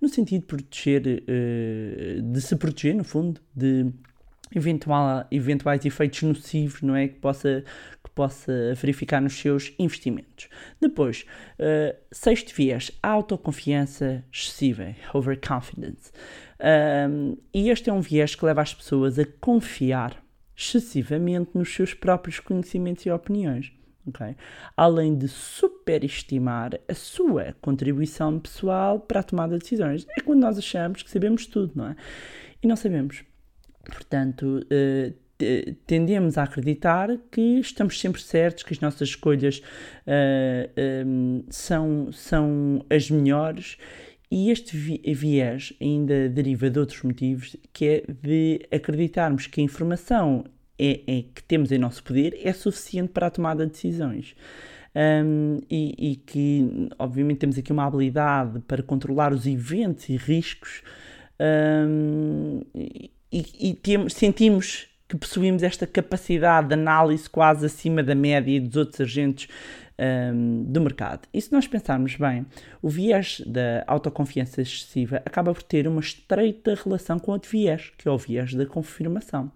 no 0.00 0.08
sentido 0.08 0.42
de 0.42 0.46
proteger, 0.46 1.02
uh, 1.06 2.22
de 2.22 2.40
se 2.40 2.56
proteger, 2.56 2.94
no 2.94 3.04
fundo, 3.04 3.40
de 3.54 3.90
eventual, 4.54 5.26
eventuais 5.30 5.84
efeitos 5.84 6.22
nocivos, 6.22 6.82
não 6.82 6.94
é? 6.94 7.08
Que 7.08 7.18
possa, 7.18 7.64
possa 8.14 8.74
verificar 8.74 9.20
nos 9.20 9.34
seus 9.38 9.72
investimentos. 9.78 10.48
Depois, 10.80 11.26
uh, 11.58 11.96
sexto 12.12 12.54
viés, 12.54 12.90
autoconfiança 13.02 14.24
excessiva, 14.32 14.94
overconfidence. 15.12 16.12
Um, 17.10 17.36
e 17.52 17.68
este 17.70 17.90
é 17.90 17.92
um 17.92 18.00
viés 18.00 18.34
que 18.34 18.44
leva 18.44 18.62
as 18.62 18.72
pessoas 18.72 19.18
a 19.18 19.26
confiar 19.40 20.22
excessivamente 20.56 21.50
nos 21.54 21.74
seus 21.74 21.92
próprios 21.94 22.38
conhecimentos 22.38 23.04
e 23.04 23.10
opiniões. 23.10 23.72
Okay? 24.06 24.36
Além 24.76 25.16
de 25.16 25.28
superestimar 25.28 26.78
a 26.88 26.94
sua 26.94 27.56
contribuição 27.60 28.38
pessoal 28.38 29.00
para 29.00 29.20
a 29.20 29.22
tomada 29.22 29.54
de 29.56 29.62
decisões. 29.62 30.06
É 30.16 30.20
quando 30.20 30.40
nós 30.40 30.58
achamos 30.58 31.02
que 31.02 31.10
sabemos 31.10 31.46
tudo, 31.46 31.72
não 31.74 31.88
é? 31.88 31.96
E 32.62 32.66
não 32.66 32.76
sabemos. 32.76 33.24
Portanto, 33.84 34.60
uh, 34.64 35.23
tendemos 35.86 36.38
a 36.38 36.44
acreditar 36.44 37.08
que 37.30 37.58
estamos 37.58 38.00
sempre 38.00 38.22
certos, 38.22 38.62
que 38.62 38.72
as 38.72 38.80
nossas 38.80 39.08
escolhas 39.10 39.58
uh, 39.58 39.62
eh, 40.06 41.04
um, 41.06 41.38
eh, 41.38 41.42
são, 41.50 42.12
são 42.12 42.84
as 42.88 43.10
melhores. 43.10 43.76
E 44.30 44.50
este 44.50 44.76
viés 44.76 45.72
ainda 45.80 46.28
deriva 46.28 46.70
de 46.70 46.78
outros 46.78 47.02
motivos, 47.02 47.56
que 47.72 47.86
é 47.86 48.04
de 48.22 48.66
acreditarmos 48.72 49.46
que 49.46 49.60
a 49.60 49.64
informação 49.64 50.44
é, 50.78 51.02
é 51.06 51.22
que 51.22 51.42
temos 51.46 51.70
em 51.70 51.78
nosso 51.78 52.02
poder 52.02 52.38
é 52.42 52.52
suficiente 52.52 53.10
para 53.12 53.28
a 53.28 53.30
tomada 53.30 53.64
de 53.64 53.72
decisões. 53.72 54.34
Um, 54.96 55.58
e, 55.68 56.12
e, 56.12 56.16
que, 56.16 56.88
obviamente, 56.98 57.38
temos 57.38 57.58
aqui 57.58 57.72
uma 57.72 57.84
habilidade 57.84 58.60
para 58.60 58.82
controlar 58.82 59.32
os 59.32 59.44
eventos 59.44 60.08
e 60.08 60.16
riscos 60.16 60.82
um, 61.40 62.60
e, 62.74 63.10
e 63.32 63.74
temos, 63.74 64.14
sentimos 64.14 64.93
que 65.08 65.16
possuímos 65.16 65.62
esta 65.62 65.86
capacidade 65.86 66.68
de 66.68 66.74
análise 66.74 67.28
quase 67.28 67.66
acima 67.66 68.02
da 68.02 68.14
média 68.14 68.60
dos 68.60 68.76
outros 68.76 69.00
agentes 69.00 69.48
um, 69.98 70.64
do 70.64 70.80
mercado. 70.80 71.28
E 71.32 71.40
se 71.40 71.52
nós 71.52 71.66
pensarmos 71.66 72.16
bem, 72.16 72.46
o 72.82 72.88
viés 72.88 73.40
da 73.46 73.84
autoconfiança 73.86 74.62
excessiva 74.62 75.22
acaba 75.24 75.52
por 75.52 75.62
ter 75.62 75.86
uma 75.86 76.00
estreita 76.00 76.74
relação 76.74 77.18
com 77.18 77.32
outro 77.32 77.50
viés, 77.50 77.92
que 77.96 78.08
é 78.08 78.10
o 78.10 78.18
viés 78.18 78.54
da 78.54 78.66
confirmação, 78.66 79.46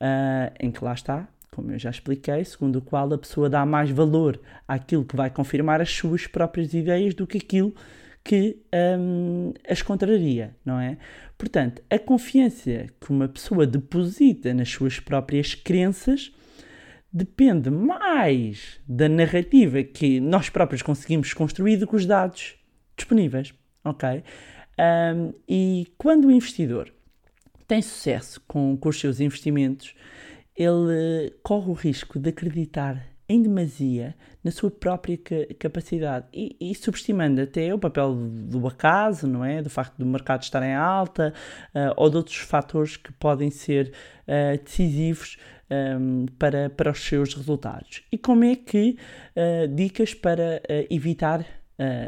uh, 0.00 0.52
em 0.60 0.70
que 0.70 0.84
lá 0.84 0.92
está, 0.92 1.26
como 1.50 1.72
eu 1.72 1.78
já 1.78 1.90
expliquei, 1.90 2.44
segundo 2.44 2.76
o 2.76 2.82
qual 2.82 3.12
a 3.12 3.18
pessoa 3.18 3.48
dá 3.48 3.64
mais 3.64 3.90
valor 3.90 4.40
àquilo 4.68 5.04
que 5.04 5.16
vai 5.16 5.30
confirmar 5.30 5.80
as 5.80 5.90
suas 5.90 6.26
próprias 6.26 6.74
ideias 6.74 7.14
do 7.14 7.26
que 7.26 7.38
aquilo 7.38 7.72
que 7.72 7.80
um, 8.98 9.52
as 9.68 9.82
contraria, 9.82 10.56
não 10.64 10.80
é? 10.80 10.96
Portanto, 11.38 11.82
a 11.90 11.98
confiança 11.98 12.86
que 13.00 13.10
uma 13.10 13.28
pessoa 13.28 13.66
deposita 13.66 14.54
nas 14.54 14.70
suas 14.70 14.98
próprias 14.98 15.54
crenças 15.54 16.32
depende 17.12 17.70
mais 17.70 18.80
da 18.86 19.08
narrativa 19.08 19.82
que 19.82 20.20
nós 20.20 20.48
próprios 20.48 20.82
conseguimos 20.82 21.32
construir 21.32 21.76
do 21.76 21.86
que 21.86 21.96
os 21.96 22.06
dados 22.06 22.56
disponíveis, 22.96 23.54
ok? 23.84 24.22
Um, 24.78 25.32
e 25.48 25.86
quando 25.96 26.26
o 26.26 26.30
investidor 26.30 26.92
tem 27.66 27.80
sucesso 27.80 28.40
com, 28.46 28.76
com 28.76 28.88
os 28.88 29.00
seus 29.00 29.20
investimentos, 29.20 29.94
ele 30.54 31.34
corre 31.42 31.70
o 31.70 31.74
risco 31.74 32.18
de 32.18 32.30
acreditar 32.30 33.15
em 33.28 33.42
demasia 33.42 34.14
na 34.42 34.50
sua 34.50 34.70
própria 34.70 35.18
capacidade 35.58 36.26
e, 36.32 36.56
e, 36.60 36.74
subestimando 36.74 37.40
até 37.40 37.74
o 37.74 37.78
papel 37.78 38.14
do 38.14 38.66
acaso, 38.66 39.26
não 39.26 39.44
é? 39.44 39.60
Do 39.60 39.68
facto 39.68 39.96
do 39.96 40.06
mercado 40.06 40.42
estar 40.42 40.62
em 40.62 40.74
alta 40.74 41.34
uh, 41.74 41.92
ou 41.96 42.08
de 42.08 42.16
outros 42.16 42.36
fatores 42.36 42.96
que 42.96 43.12
podem 43.12 43.50
ser 43.50 43.92
uh, 44.28 44.62
decisivos 44.62 45.36
um, 45.68 45.74
ehm, 45.74 46.26
para, 46.38 46.70
para 46.70 46.92
os 46.92 47.00
seus 47.00 47.34
resultados. 47.34 48.04
E 48.12 48.16
como 48.16 48.44
é 48.44 48.54
que 48.54 48.96
uh, 49.34 49.66
dicas 49.74 50.14
para 50.14 50.62
evitar 50.88 51.44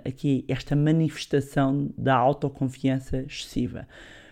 aqui 0.02 0.46
esta 0.48 0.74
manifestação 0.74 1.90
da 1.98 2.14
autoconfiança 2.14 3.18
excessiva? 3.18 3.86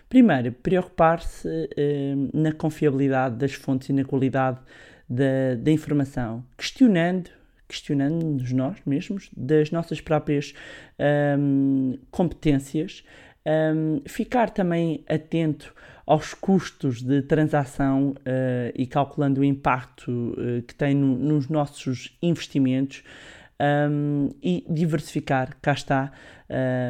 Primeiro, 0.09 0.51
preocupar-se 0.51 1.47
na 2.33 2.51
confiabilidade 2.51 3.35
das 3.35 3.53
fontes 3.53 3.89
e 3.89 3.93
na 3.93 4.03
qualidade 4.03 4.57
da, 5.09 5.55
da 5.57 5.71
informação, 5.71 6.43
questionando 6.57 7.29
questionando-nos 7.67 8.51
nós 8.53 8.77
mesmos, 8.85 9.29
das 9.35 9.71
nossas 9.71 9.99
próprias 9.99 10.53
um, 11.37 11.97
competências, 12.09 13.03
um, 13.45 14.01
ficar 14.07 14.49
também 14.49 15.03
atento 15.07 15.73
aos 16.05 16.33
custos 16.33 17.01
de 17.01 17.21
transação 17.21 18.11
uh, 18.11 18.71
e 18.73 18.87
calculando 18.87 19.41
o 19.41 19.43
impacto 19.43 20.09
uh, 20.09 20.61
que 20.61 20.73
tem 20.73 20.95
no, 20.95 21.17
nos 21.17 21.49
nossos 21.49 22.17
investimentos 22.21 23.03
um, 23.89 24.29
e 24.41 24.65
diversificar, 24.69 25.57
cá 25.61 25.73
está, 25.73 26.11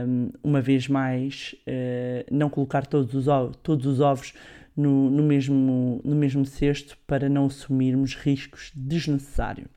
um, 0.08 0.30
uma 0.44 0.62
vez 0.62 0.88
mais, 0.88 1.56
uh, 1.68 2.26
não 2.32 2.50
colocar 2.50 2.86
todos 2.86 3.16
os 3.16 3.26
todos 3.64 3.86
os 3.86 4.00
ovos 4.00 4.34
no, 4.78 5.10
no, 5.10 5.24
mesmo, 5.24 6.00
no 6.06 6.16
mesmo 6.16 6.46
cesto 6.46 6.96
para 7.08 7.28
não 7.28 7.48
assumirmos 7.48 8.16
riscos 8.16 8.72
desnecessários. 8.76 9.68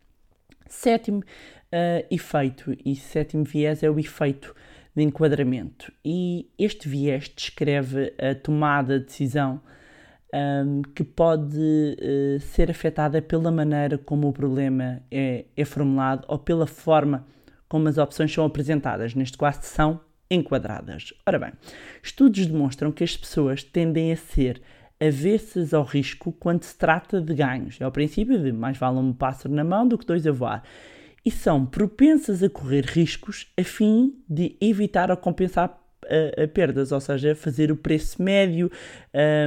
Sétimo 0.69 1.21
uh, 1.21 2.07
efeito 2.11 2.77
e 2.85 2.95
sétimo 2.95 3.43
viés 3.43 3.83
é 3.83 3.91
o 3.91 3.99
efeito 3.99 4.55
de 4.95 5.03
enquadramento. 5.03 5.91
E 6.05 6.51
este 6.59 6.89
viés 6.89 7.33
descreve 7.35 8.13
a 8.19 8.35
tomada 8.35 8.99
de 8.99 9.07
decisão 9.07 9.61
um, 10.33 10.83
que 10.95 11.03
pode 11.03 11.57
uh, 11.59 12.41
ser 12.41 12.71
afetada 12.71 13.21
pela 13.23 13.51
maneira 13.51 13.99
como 13.99 14.29
o 14.29 14.33
problema 14.33 15.03
é, 15.11 15.47
é 15.57 15.65
formulado 15.65 16.25
ou 16.29 16.39
pela 16.39 16.67
forma 16.67 17.27
como 17.69 17.89
as 17.89 17.99
opções 17.99 18.33
são 18.33 18.45
apresentadas, 18.45 19.15
neste 19.15 19.39
caso 19.39 19.61
são 19.63 20.01
enquadradas. 20.31 21.13
Ora 21.27 21.39
bem, 21.39 21.53
estudos 22.03 22.47
demonstram 22.47 22.93
que 22.93 23.03
as 23.03 23.17
pessoas 23.17 23.63
tendem 23.65 24.13
a 24.13 24.17
ser 24.17 24.61
avessas 25.01 25.73
ao 25.73 25.83
risco 25.83 26.33
quando 26.33 26.63
se 26.65 26.77
trata 26.77 27.21
de 27.21 27.35
ganhos. 27.35 27.81
É 27.81 27.87
o 27.87 27.91
princípio 27.91 28.39
de 28.39 28.53
mais 28.53 28.77
vale 28.77 28.99
um 28.99 29.13
pássaro 29.13 29.55
na 29.55 29.65
mão 29.65 29.89
do 29.89 29.97
que 29.97 30.07
dois 30.07 30.27
a 30.27 30.33
voar. 30.33 30.63
E 31.25 31.31
são 31.31 31.67
propensas 31.67 32.43
a 32.43 32.49
correr 32.49 32.85
riscos 32.85 33.53
a 33.59 33.65
fim 33.65 34.15
de 34.29 34.57
evitar 34.61 35.11
ou 35.11 35.17
compensar 35.17 35.79
a, 36.11 36.45
a 36.45 36.49
perdas, 36.49 36.93
ou 36.93 37.01
seja, 37.01 37.35
fazer 37.35 37.71
o 37.71 37.77
preço 37.77 38.23
médio, 38.23 38.71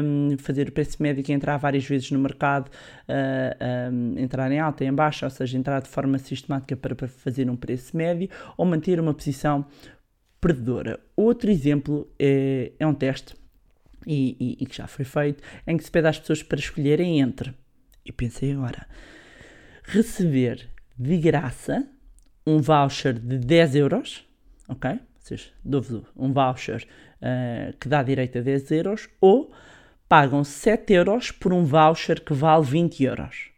um, 0.03 0.37
fazer 0.37 0.69
o 0.69 0.71
preço 0.71 1.01
médio 1.01 1.23
que 1.23 1.33
entrar 1.33 1.57
várias 1.57 1.85
vezes 1.85 2.09
no 2.11 2.19
mercado, 2.19 2.69
uh, 2.69 3.91
um, 3.91 4.19
entrar 4.19 4.51
em 4.51 4.59
alta 4.59 4.83
e 4.83 4.87
em 4.87 4.93
baixa, 4.93 5.25
ou 5.25 5.29
seja, 5.29 5.57
entrar 5.57 5.81
de 5.81 5.89
forma 5.89 6.17
sistemática 6.17 6.75
para, 6.75 6.95
para 6.95 7.07
fazer 7.07 7.49
um 7.49 7.55
preço 7.55 7.95
médio 7.97 8.29
ou 8.55 8.65
manter 8.65 8.99
uma 8.99 9.13
posição 9.13 9.65
perdedora. 10.39 10.99
Outro 11.15 11.49
exemplo 11.49 12.07
é, 12.19 12.71
é 12.79 12.85
um 12.85 12.93
teste 12.93 13.35
e, 14.05 14.35
e, 14.39 14.57
e, 14.63 14.65
que 14.65 14.75
já 14.75 14.87
foi 14.87 15.05
feito, 15.05 15.43
em 15.65 15.77
que 15.77 15.83
se 15.83 15.91
pede 15.91 16.07
às 16.07 16.19
pessoas 16.19 16.43
para 16.43 16.59
escolherem 16.59 17.19
entre, 17.19 17.53
e 18.05 18.11
pensei 18.11 18.51
agora, 18.51 18.87
receber 19.83 20.69
de 20.97 21.17
graça 21.17 21.87
um 22.45 22.59
voucher 22.59 23.17
de 23.17 23.37
10 23.37 23.75
euros, 23.75 24.25
ok? 24.67 24.99
seja, 25.23 25.49
dou-vos 25.63 26.03
um 26.15 26.33
voucher 26.33 26.85
uh, 27.21 27.75
que 27.77 27.87
dá 27.87 28.03
direito 28.03 28.37
a 28.37 28.41
10 28.41 28.71
euros, 28.71 29.09
ou 29.19 29.51
pagam 30.07 30.43
7 30.43 30.93
euros 30.93 31.31
por 31.31 31.53
um 31.53 31.63
voucher 31.63 32.21
que 32.21 32.33
vale 32.33 32.65
20 32.65 33.03
euros. 33.03 33.49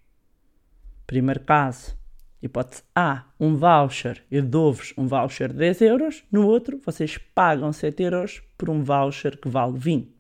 Primeiro 1.08 1.42
caso, 1.42 1.98
hipótese 2.42 2.84
A, 2.96 3.26
um 3.40 3.56
voucher, 3.56 4.24
eu 4.30 4.44
dou-vos 4.44 4.94
um 4.96 5.08
voucher 5.08 5.52
de 5.52 5.58
10 5.58 5.82
euros, 5.82 6.24
no 6.32 6.46
outro, 6.46 6.80
vocês 6.86 7.18
pagam 7.18 7.74
7 7.74 8.04
euros 8.04 8.44
por 8.58 8.70
um 8.70 8.84
voucher 8.84 9.38
que 9.38 9.50
vale 9.50 9.78
20. 9.78 10.15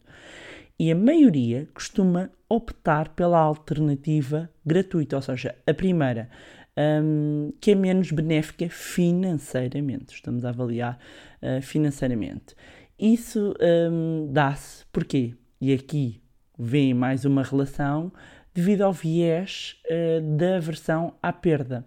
E 0.77 0.91
a 0.91 0.95
maioria 0.95 1.67
costuma 1.73 2.29
optar 2.49 3.09
pela 3.09 3.39
alternativa 3.39 4.49
gratuita, 4.65 5.15
ou 5.15 5.21
seja, 5.21 5.55
a 5.65 5.73
primeira 5.73 6.29
um, 6.77 7.53
que 7.61 7.71
é 7.71 7.75
menos 7.75 8.11
benéfica 8.11 8.69
financeiramente. 8.69 10.13
Estamos 10.13 10.43
a 10.43 10.49
avaliar 10.49 10.99
uh, 11.41 11.61
financeiramente. 11.61 12.55
Isso 12.99 13.53
um, 13.91 14.27
dá-se, 14.31 14.85
porquê? 14.91 15.33
E 15.59 15.73
aqui 15.73 16.21
vem 16.57 16.93
mais 16.93 17.25
uma 17.25 17.43
relação 17.43 18.11
devido 18.53 18.83
ao 18.83 18.93
viés 18.93 19.77
uh, 19.85 20.37
da 20.37 20.57
aversão 20.57 21.13
à 21.21 21.31
perda, 21.31 21.85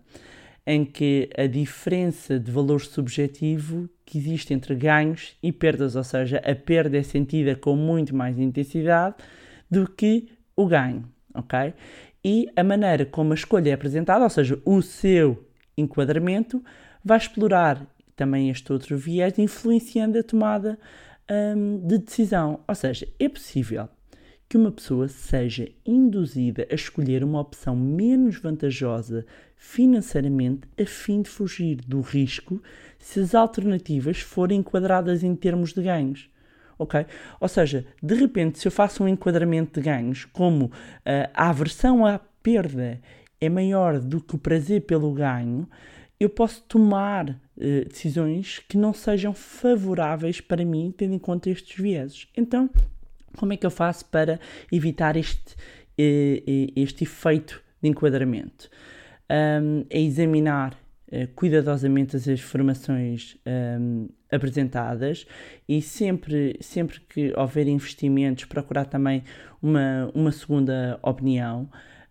em 0.70 0.84
que 0.84 1.30
a 1.36 1.46
diferença 1.46 2.38
de 2.38 2.50
valor 2.50 2.80
subjetivo 2.80 3.88
que 4.04 4.18
existe 4.18 4.52
entre 4.52 4.74
ganhos 4.74 5.36
e 5.42 5.50
perdas, 5.50 5.96
ou 5.96 6.04
seja, 6.04 6.38
a 6.44 6.54
perda 6.54 6.98
é 6.98 7.02
sentida 7.02 7.56
com 7.56 7.74
muito 7.74 8.14
mais 8.14 8.38
intensidade 8.38 9.16
do 9.70 9.90
que 9.90 10.28
o 10.54 10.66
ganho, 10.66 11.04
ok? 11.34 11.72
e 12.24 12.48
a 12.56 12.64
maneira 12.64 13.06
como 13.06 13.32
a 13.32 13.34
escolha 13.34 13.70
é 13.70 13.72
apresentada, 13.72 14.24
ou 14.24 14.30
seja, 14.30 14.60
o 14.64 14.82
seu 14.82 15.46
enquadramento, 15.76 16.62
vai 17.04 17.18
explorar 17.18 17.86
também 18.16 18.50
este 18.50 18.72
outro 18.72 18.96
viés, 18.98 19.38
influenciando 19.38 20.18
a 20.18 20.22
tomada 20.22 20.78
um, 21.30 21.78
de 21.86 21.98
decisão. 21.98 22.60
Ou 22.66 22.74
seja, 22.74 23.06
é 23.18 23.28
possível 23.28 23.88
que 24.48 24.56
uma 24.56 24.72
pessoa 24.72 25.08
seja 25.08 25.70
induzida 25.86 26.66
a 26.70 26.74
escolher 26.74 27.22
uma 27.22 27.40
opção 27.40 27.76
menos 27.76 28.38
vantajosa 28.38 29.24
financeiramente 29.58 30.68
a 30.80 30.86
fim 30.86 31.20
de 31.20 31.28
fugir 31.28 31.76
do 31.86 32.00
risco 32.00 32.62
se 32.98 33.20
as 33.20 33.34
alternativas 33.34 34.20
forem 34.20 34.60
enquadradas 34.60 35.22
em 35.22 35.34
termos 35.34 35.72
de 35.72 35.82
ganhos 35.82 36.30
ok? 36.78 37.04
Ou 37.40 37.48
seja, 37.48 37.84
de 38.02 38.14
repente, 38.14 38.58
se 38.58 38.68
eu 38.68 38.72
faço 38.72 39.02
um 39.02 39.08
enquadramento 39.08 39.80
de 39.80 39.84
ganhos, 39.84 40.24
como 40.24 40.66
uh, 40.66 40.70
a 41.34 41.50
aversão 41.50 42.06
à 42.06 42.18
perda 42.42 43.00
é 43.40 43.48
maior 43.48 43.98
do 43.98 44.20
que 44.20 44.36
o 44.36 44.38
prazer 44.38 44.82
pelo 44.82 45.12
ganho, 45.12 45.68
eu 46.20 46.30
posso 46.30 46.62
tomar 46.62 47.28
uh, 47.30 47.88
decisões 47.88 48.60
que 48.68 48.76
não 48.76 48.92
sejam 48.92 49.34
favoráveis 49.34 50.40
para 50.40 50.64
mim, 50.64 50.94
tendo 50.96 51.14
em 51.14 51.18
conta 51.18 51.50
estes 51.50 51.76
vieses. 51.76 52.28
Então, 52.36 52.70
como 53.36 53.52
é 53.52 53.56
que 53.56 53.66
eu 53.66 53.70
faço 53.70 54.04
para 54.06 54.40
evitar 54.70 55.16
este, 55.16 55.54
uh, 55.54 56.72
este 56.76 57.04
efeito 57.04 57.62
de 57.82 57.88
enquadramento? 57.88 58.70
Um, 59.30 59.84
é 59.90 60.00
examinar 60.00 60.72
uh, 61.12 61.28
cuidadosamente 61.34 62.16
as 62.16 62.26
informações 62.26 63.36
um, 63.46 64.08
apresentadas 64.32 65.26
e 65.68 65.82
sempre, 65.82 66.56
sempre 66.60 67.00
que 67.00 67.32
houver 67.36 67.68
investimentos, 67.68 68.46
procurar 68.46 68.86
também 68.86 69.22
uma, 69.60 70.10
uma 70.14 70.32
segunda 70.32 70.98
opinião 71.02 71.68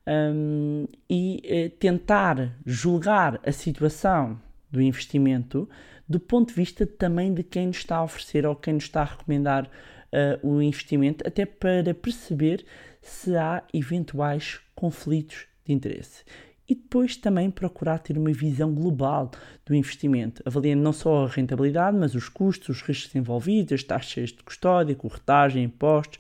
um, 0.08 0.86
e 1.10 1.41
uh, 1.43 1.69
tentar 1.77 2.56
julgar 2.65 3.39
a 3.43 3.51
situação 3.51 4.39
do 4.71 4.82
investimento 4.82 5.67
do 6.08 6.19
ponto 6.19 6.49
de 6.49 6.53
vista 6.53 6.86
também 6.86 7.34
de 7.34 7.43
quem 7.43 7.67
nos 7.67 7.77
está 7.77 7.97
a 7.97 8.03
oferecer 8.03 8.45
ou 8.45 8.56
quem 8.56 8.75
nos 8.75 8.86
está 8.86 9.01
a 9.01 9.06
recomendar 9.06 9.65
uh, 9.65 10.47
o 10.47 10.62
investimento, 10.62 11.27
até 11.27 11.45
para 11.45 11.93
perceber 11.93 12.65
se 13.01 13.36
há 13.36 13.63
eventuais 13.73 14.62
conflitos 14.75 15.47
de 15.65 15.73
interesse 15.73 16.23
e 16.67 16.75
depois 16.75 17.15
também 17.15 17.49
procurar 17.49 17.99
ter 17.99 18.17
uma 18.17 18.32
visão 18.32 18.73
global 18.73 19.32
do 19.65 19.73
investimento, 19.73 20.43
avaliando 20.45 20.84
não 20.84 20.91
só 20.91 21.25
a 21.25 21.27
rentabilidade, 21.27 21.97
mas 21.97 22.13
os 22.13 22.27
custos, 22.27 22.69
os 22.69 22.82
riscos 22.82 23.15
envolvidos, 23.15 23.73
as 23.73 23.84
taxas 23.84 24.30
de 24.30 24.43
custódia, 24.43 24.95
corretagem, 24.95 25.63
impostos, 25.63 26.19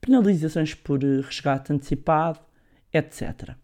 penalizações 0.00 0.74
por 0.74 1.02
eh, 1.02 1.20
resgate 1.20 1.72
antecipado, 1.72 2.38
etc. 2.92 3.56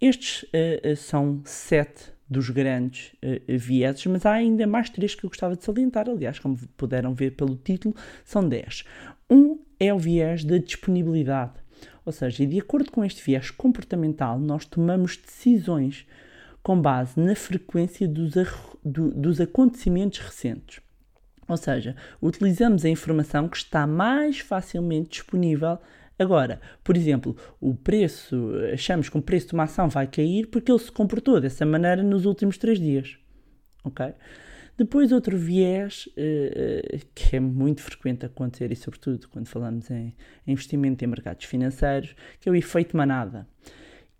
Estes 0.00 0.42
uh, 0.44 0.96
são 0.96 1.42
sete 1.44 2.12
dos 2.28 2.50
grandes 2.50 3.12
uh, 3.14 3.58
vieses, 3.58 4.04
mas 4.06 4.24
há 4.26 4.32
ainda 4.32 4.66
mais 4.66 4.90
três 4.90 5.14
que 5.14 5.24
eu 5.24 5.30
gostava 5.30 5.56
de 5.56 5.64
salientar. 5.64 6.08
Aliás, 6.08 6.38
como 6.38 6.56
puderam 6.76 7.14
ver 7.14 7.32
pelo 7.32 7.56
título, 7.56 7.94
são 8.24 8.48
dez. 8.48 8.84
Um 9.30 9.58
é 9.78 9.92
o 9.92 9.98
viés 9.98 10.44
da 10.44 10.58
disponibilidade. 10.58 11.63
Ou 12.04 12.12
seja, 12.12 12.46
de 12.46 12.58
acordo 12.58 12.90
com 12.90 13.04
este 13.04 13.22
viés 13.22 13.50
comportamental, 13.50 14.38
nós 14.38 14.64
tomamos 14.64 15.16
decisões 15.16 16.06
com 16.62 16.80
base 16.80 17.20
na 17.20 17.34
frequência 17.34 18.08
dos, 18.08 18.34
do, 18.84 19.10
dos 19.10 19.40
acontecimentos 19.40 20.18
recentes. 20.18 20.80
Ou 21.46 21.56
seja, 21.56 21.94
utilizamos 22.22 22.84
a 22.84 22.88
informação 22.88 23.48
que 23.48 23.56
está 23.56 23.86
mais 23.86 24.38
facilmente 24.40 25.10
disponível 25.10 25.78
agora. 26.18 26.60
Por 26.82 26.96
exemplo, 26.96 27.36
o 27.60 27.74
preço, 27.74 28.52
achamos 28.72 29.08
que 29.08 29.18
o 29.18 29.22
preço 29.22 29.48
de 29.48 29.54
uma 29.54 29.64
ação 29.64 29.88
vai 29.88 30.06
cair 30.06 30.46
porque 30.46 30.72
ele 30.72 30.78
se 30.78 30.90
comportou 30.90 31.40
dessa 31.40 31.66
maneira 31.66 32.02
nos 32.02 32.24
últimos 32.24 32.56
três 32.56 32.78
dias. 32.78 33.18
Ok? 33.84 34.14
Depois, 34.76 35.12
outro 35.12 35.38
viés 35.38 36.08
uh, 36.16 37.06
que 37.14 37.36
é 37.36 37.40
muito 37.40 37.80
frequente 37.80 38.26
acontecer, 38.26 38.72
e 38.72 38.76
sobretudo 38.76 39.28
quando 39.28 39.46
falamos 39.46 39.90
em 39.90 40.14
investimento 40.46 41.04
em 41.04 41.08
mercados 41.08 41.44
financeiros, 41.44 42.14
que 42.40 42.48
é 42.48 42.52
o 42.52 42.54
efeito 42.54 42.96
manada. 42.96 43.46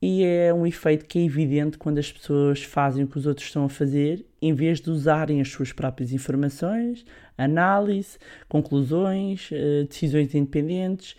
E 0.06 0.22
é 0.22 0.52
um 0.52 0.66
efeito 0.66 1.06
que 1.06 1.18
é 1.18 1.22
evidente 1.22 1.78
quando 1.78 1.98
as 1.98 2.12
pessoas 2.12 2.62
fazem 2.62 3.04
o 3.04 3.08
que 3.08 3.16
os 3.16 3.26
outros 3.26 3.46
estão 3.46 3.64
a 3.64 3.68
fazer, 3.70 4.26
em 4.40 4.52
vez 4.52 4.78
de 4.78 4.90
usarem 4.90 5.40
as 5.40 5.48
suas 5.48 5.72
próprias 5.72 6.12
informações, 6.12 7.06
análise, 7.38 8.18
conclusões, 8.46 9.50
uh, 9.50 9.86
decisões 9.88 10.34
independentes. 10.34 11.16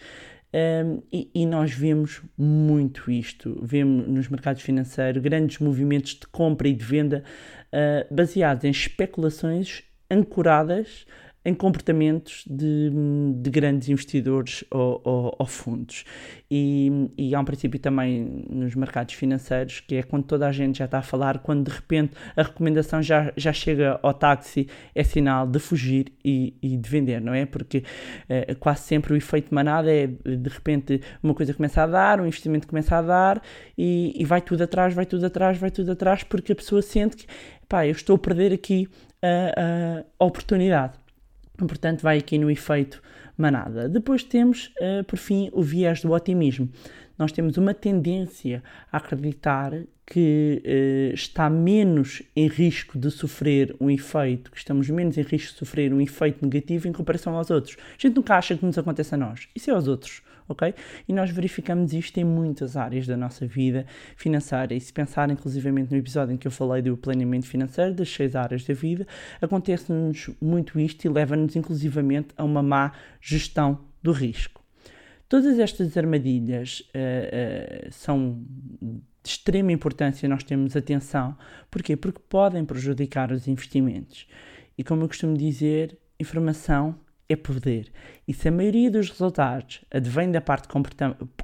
Um, 0.54 1.02
e, 1.12 1.30
e, 1.36 1.45
nós 1.45 1.71
vemos 1.74 2.21
muito 2.38 3.12
isto. 3.12 3.60
Vemos 3.62 4.08
nos 4.08 4.30
mercados 4.30 4.62
financeiros 4.62 5.21
grandes 5.21 5.60
movimentos 5.60 6.12
de 6.13 6.28
compra 6.28 6.69
e 6.69 6.74
de 6.74 6.86
venda 6.86 7.24
uh, 7.26 7.64
baseados 8.09 8.63
em 8.63 8.69
especulações 8.69 9.83
ancoradas 10.09 11.05
em 11.45 11.53
comportamentos 11.53 12.43
de, 12.49 12.91
de 13.36 13.49
grandes 13.51 13.88
investidores 13.88 14.65
ou, 14.71 14.99
ou, 15.03 15.36
ou 15.38 15.45
fundos. 15.45 16.03
E, 16.49 17.12
e, 17.15 17.36
há 17.36 17.39
um 17.39 17.45
princípio 17.45 17.79
também 17.79 18.45
nos 18.49 18.73
mercados 18.75 19.13
financeiros 19.13 19.79
que 19.79 19.95
é 19.95 20.03
quando 20.03 20.23
toda 20.23 20.47
a 20.47 20.51
gente 20.51 20.79
já 20.79 20.86
está 20.86 20.99
a 20.99 21.01
falar, 21.03 21.39
quando 21.39 21.69
de 21.69 21.75
repente 21.75 22.13
a 22.36 22.41
recomendação 22.41 23.01
já, 23.01 23.31
já 23.38 23.53
chega 23.53 23.99
ao 24.01 24.13
táxi, 24.13 24.67
é 24.95 25.03
sinal 25.03 25.45
de 25.45 25.60
fugir 25.60 26.12
e, 26.23 26.55
e 26.62 26.75
de 26.77 26.89
vender, 26.89 27.21
não 27.21 27.34
é? 27.34 27.45
Porque 27.45 27.84
é, 28.27 28.55
quase 28.55 28.81
sempre 28.81 29.13
o 29.13 29.15
efeito 29.15 29.53
manada 29.53 29.91
é 29.91 30.08
de 30.08 30.49
repente 30.49 30.99
uma 31.21 31.36
coisa 31.36 31.53
começa 31.53 31.84
a 31.84 31.88
dar, 31.88 32.19
um 32.19 32.25
investimento 32.25 32.67
começa 32.67 32.95
a 32.95 33.01
dar 33.01 33.41
e, 33.77 34.13
e 34.19 34.25
vai 34.25 34.41
tudo 34.41 34.63
atrás, 34.63 34.95
vai 34.95 35.05
tudo 35.05 35.25
atrás, 35.25 35.58
vai 35.60 35.69
tudo 35.69 35.91
atrás, 35.91 36.23
porque 36.23 36.53
a 36.53 36.55
pessoa 36.55 36.81
sente 36.81 37.17
que 37.17 37.27
pá, 37.67 37.86
eu 37.86 37.91
estou 37.91 38.15
a 38.15 38.19
perder 38.19 38.51
aqui 38.51 38.88
a, 39.21 40.03
a 40.19 40.25
oportunidade. 40.25 41.05
Portanto, 41.58 42.02
vai 42.02 42.18
aqui 42.18 42.38
no 42.38 42.50
efeito 42.50 43.02
manada. 43.38 43.89
Depois 43.89 44.24
temos, 44.24 44.72
uh, 44.80 45.04
por 45.06 45.18
fim, 45.18 45.50
o 45.54 45.62
viés 45.62 46.02
do 46.02 46.12
otimismo. 46.12 46.70
Nós 47.18 47.32
temos 47.32 47.58
uma 47.58 47.74
tendência 47.74 48.62
a 48.91 48.98
acreditar 48.98 49.72
que 50.06 50.62
uh, 50.63 51.13
está 51.13 51.50
menos 51.50 52.22
em 52.36 52.48
risco 52.48 52.98
de 53.00 53.10
sofrer 53.10 53.76
um 53.80 53.89
efeito, 53.89 54.52
que 54.52 54.58
estamos 54.58 54.89
menos 54.89 55.18
em 55.18 55.22
risco 55.22 55.54
de 55.54 55.60
sofrer 55.60 55.94
um 55.94 56.02
efeito 56.02 56.44
negativo 56.44 56.88
em 56.88 56.91
comparação 56.91 57.36
aos 57.36 57.50
outros. 57.50 57.78
A 57.98 58.02
gente 58.02 58.15
nunca 58.15 58.36
acha 58.36 58.56
que 58.56 58.65
nos 58.65 58.78
acontece 58.78 59.15
a 59.15 59.18
nós. 59.18 59.48
Isso 59.56 59.70
é 59.70 59.74
aos 59.74 59.88
outros 59.88 60.22
ok? 60.47 60.73
E 61.08 61.13
nós 61.13 61.29
verificamos 61.31 61.93
isto 61.93 62.17
em 62.19 62.23
muitas 62.23 62.75
áreas 62.77 63.08
da 63.08 63.17
nossa 63.17 63.45
vida 63.45 63.86
financeira. 64.15 64.73
E 64.73 64.79
se 64.79 64.91
pensar, 64.91 65.29
inclusivamente, 65.29 65.91
no 65.91 65.97
episódio 65.97 66.34
em 66.34 66.38
que 66.38 66.47
eu 66.47 66.51
falei 66.51 66.81
do 66.81 66.95
planeamento 66.97 67.47
financeiro, 67.47 67.93
das 67.93 68.10
seis 68.10 68.36
áreas 68.36 68.63
da 68.65 68.73
vida, 68.73 69.08
acontece-nos 69.41 70.29
muito 70.41 70.79
isto 70.79 71.05
e 71.05 71.10
leva-nos, 71.10 71.55
inclusivamente, 71.55 72.29
a 72.38 72.43
uma 72.43 72.63
má 72.63 72.91
gestão 73.21 73.79
do 74.01 74.12
risco. 74.12 74.63
Todas 75.27 75.58
estas 75.58 75.97
armadilhas 75.97 76.81
uh, 76.81 77.88
uh, 77.88 77.91
são 77.91 78.43
de 79.25 79.29
extrema 79.31 79.71
importância 79.71 80.29
nós 80.29 80.43
temos 80.43 80.75
atenção. 80.75 81.36
Porquê? 81.71 81.97
Porque 81.97 82.19
podem 82.29 82.63
prejudicar 82.63 83.31
os 83.31 83.47
investimentos. 83.47 84.27
E 84.77 84.84
como 84.84 85.03
eu 85.03 85.08
costumo 85.08 85.36
dizer, 85.36 85.97
informação 86.19 86.95
é 87.27 87.35
poder. 87.35 87.91
E 88.27 88.33
se 88.33 88.47
a 88.47 88.51
maioria 88.51 88.89
dos 88.91 89.09
resultados 89.09 89.83
advém 89.91 90.31
da 90.31 90.41
parte 90.41 90.67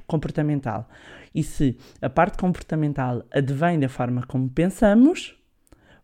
comportamental 0.06 0.88
e 1.34 1.42
se 1.42 1.76
a 2.00 2.08
parte 2.08 2.38
comportamental 2.38 3.24
advém 3.32 3.78
da 3.78 3.88
forma 3.88 4.24
como 4.26 4.48
pensamos, 4.48 5.34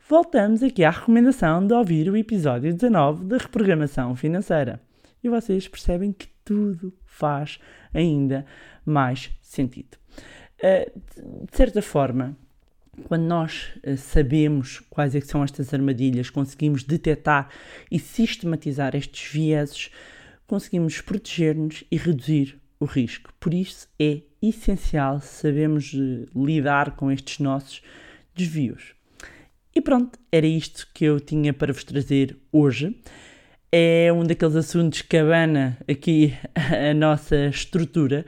voltamos 0.08 0.62
aqui 0.62 0.84
à 0.84 0.90
recomendação 0.90 1.66
de 1.66 1.74
ouvir 1.74 2.08
o 2.08 2.16
episódio 2.16 2.72
19 2.72 3.24
da 3.24 3.38
reprogramação 3.38 4.16
financeira. 4.16 4.80
E 5.22 5.28
vocês 5.28 5.68
percebem 5.68 6.12
que 6.12 6.28
tudo 6.44 6.94
faz 7.04 7.58
ainda 7.92 8.46
mais 8.84 9.30
sentido. 9.42 9.98
Eh, 10.60 10.90
de 11.50 11.56
certa 11.56 11.82
forma, 11.82 12.36
quando 13.04 13.24
nós 13.24 13.70
uh, 13.87 13.96
sabemos 13.96 14.80
quais 14.90 15.14
é 15.14 15.20
são 15.20 15.44
estas 15.44 15.72
armadilhas, 15.72 16.30
conseguimos 16.30 16.82
detectar 16.82 17.48
e 17.90 17.98
sistematizar 17.98 18.94
estes 18.94 19.30
vieses, 19.30 19.90
conseguimos 20.46 21.00
proteger-nos 21.00 21.84
e 21.90 21.96
reduzir 21.96 22.58
o 22.80 22.84
risco. 22.84 23.32
Por 23.38 23.52
isso 23.52 23.88
é 23.98 24.22
essencial 24.42 25.20
sabermos 25.20 25.92
uh, 25.92 26.26
lidar 26.34 26.96
com 26.96 27.11
estes 27.11 27.38
nossos 27.38 27.82
desvios. 28.34 28.94
E 29.74 29.80
pronto, 29.80 30.18
era 30.32 30.46
isto 30.46 30.88
que 30.92 31.04
eu 31.04 31.20
tinha 31.20 31.52
para 31.52 31.72
vos 31.72 31.84
trazer 31.84 32.37
hoje. 32.50 32.96
É 33.70 34.11
um 34.12 34.24
daqueles 34.24 34.56
assuntos 34.56 35.02
que 35.02 35.16
abana 35.16 35.78
aqui 35.88 36.34
a 36.56 36.94
nossa 36.94 37.46
estrutura, 37.46 38.24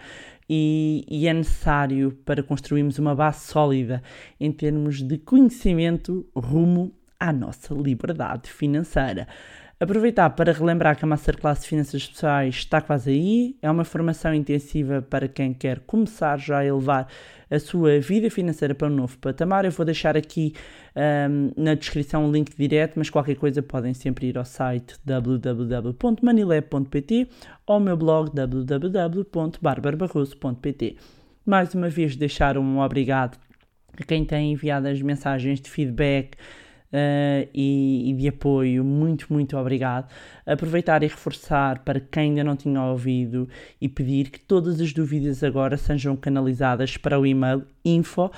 e, 0.52 1.04
e, 1.08 1.28
é 1.28 1.32
necessário 1.32 2.10
para 2.24 2.42
construirmos 2.42 2.98
uma 2.98 3.14
base 3.14 3.46
sólida 3.46 4.02
em 4.40 4.50
termos 4.50 5.00
de 5.00 5.16
conhecimento 5.16 6.26
rumo 6.34 6.92
à 7.20 7.32
nossa 7.32 7.74
liberdade 7.74 8.50
financeira. 8.50 9.28
Aproveitar 9.82 10.28
para 10.30 10.52
relembrar 10.52 10.94
que 10.94 11.06
a 11.06 11.08
Masterclass 11.08 11.62
de 11.62 11.68
Finanças 11.68 12.06
Pessoais 12.06 12.54
está 12.54 12.82
quase 12.82 13.12
aí. 13.12 13.56
É 13.62 13.70
uma 13.70 13.82
formação 13.82 14.34
intensiva 14.34 15.00
para 15.00 15.26
quem 15.26 15.54
quer 15.54 15.80
começar 15.80 16.38
já 16.38 16.58
a 16.58 16.66
elevar 16.66 17.08
a 17.50 17.58
sua 17.58 17.98
vida 17.98 18.30
financeira 18.30 18.74
para 18.74 18.88
um 18.88 18.94
novo 18.94 19.16
patamar. 19.16 19.64
Eu 19.64 19.70
vou 19.70 19.86
deixar 19.86 20.18
aqui 20.18 20.52
um, 20.94 21.50
na 21.56 21.72
descrição 21.74 22.26
um 22.26 22.30
link 22.30 22.54
direto, 22.54 22.92
mas 22.96 23.08
qualquer 23.08 23.36
coisa 23.36 23.62
podem 23.62 23.94
sempre 23.94 24.26
ir 24.26 24.36
ao 24.36 24.44
site 24.44 24.96
www.manilab.pt 25.02 27.28
ou 27.66 27.74
ao 27.74 27.80
meu 27.80 27.96
blog 27.96 28.30
www.barbarabarroso.pt. 28.34 30.96
Mais 31.46 31.74
uma 31.74 31.88
vez 31.88 32.16
deixar 32.16 32.58
um 32.58 32.80
obrigado 32.80 33.38
a 33.98 34.04
quem 34.04 34.26
tem 34.26 34.52
enviado 34.52 34.88
as 34.88 35.00
mensagens 35.00 35.58
de 35.58 35.70
feedback 35.70 36.36
uh, 36.92 37.48
e, 37.54 38.10
e, 38.10 38.14
de 38.14 38.28
apoio. 38.28 38.84
Muito, 38.84 39.26
muito 39.32 39.56
obrigado. 39.56 40.10
Aproveitar 40.46 41.02
e 41.02 41.06
reforçar 41.06 41.80
para 41.80 42.00
quem 42.00 42.30
ainda 42.30 42.44
não 42.44 42.56
tinha 42.56 42.82
ouvido 42.82 43.48
e 43.80 43.88
pedir 43.88 44.30
que 44.30 44.40
todas 44.40 44.80
as 44.80 44.92
dúvidas 44.92 45.42
agora 45.42 45.76
sejam 45.76 46.16
canalizadas 46.16 46.96
para 46.96 47.18
o 47.18 47.26
e-mail 47.26 47.64
info 47.84 48.30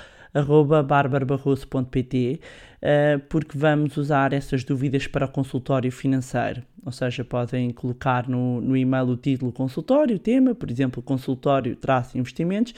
barbarabarroso.pt 0.87 2.39
uh, 2.83 3.19
porque 3.29 3.57
vamos 3.57 3.97
usar 3.97 4.33
essas 4.33 4.63
dúvidas 4.63 5.07
para 5.07 5.25
o 5.25 5.29
consultório 5.29 5.91
financeiro. 5.91 6.63
Ou 6.85 6.91
seja, 6.91 7.23
podem 7.23 7.71
colocar 7.71 8.27
no, 8.27 8.59
no 8.59 8.75
e-mail 8.75 9.05
o 9.09 9.17
título 9.17 9.51
consultório, 9.51 10.17
o 10.17 10.19
tema, 10.19 10.53
por 10.53 10.69
exemplo, 10.69 11.01
consultório 11.01 11.75
traço 11.75 12.17
investimentos, 12.17 12.73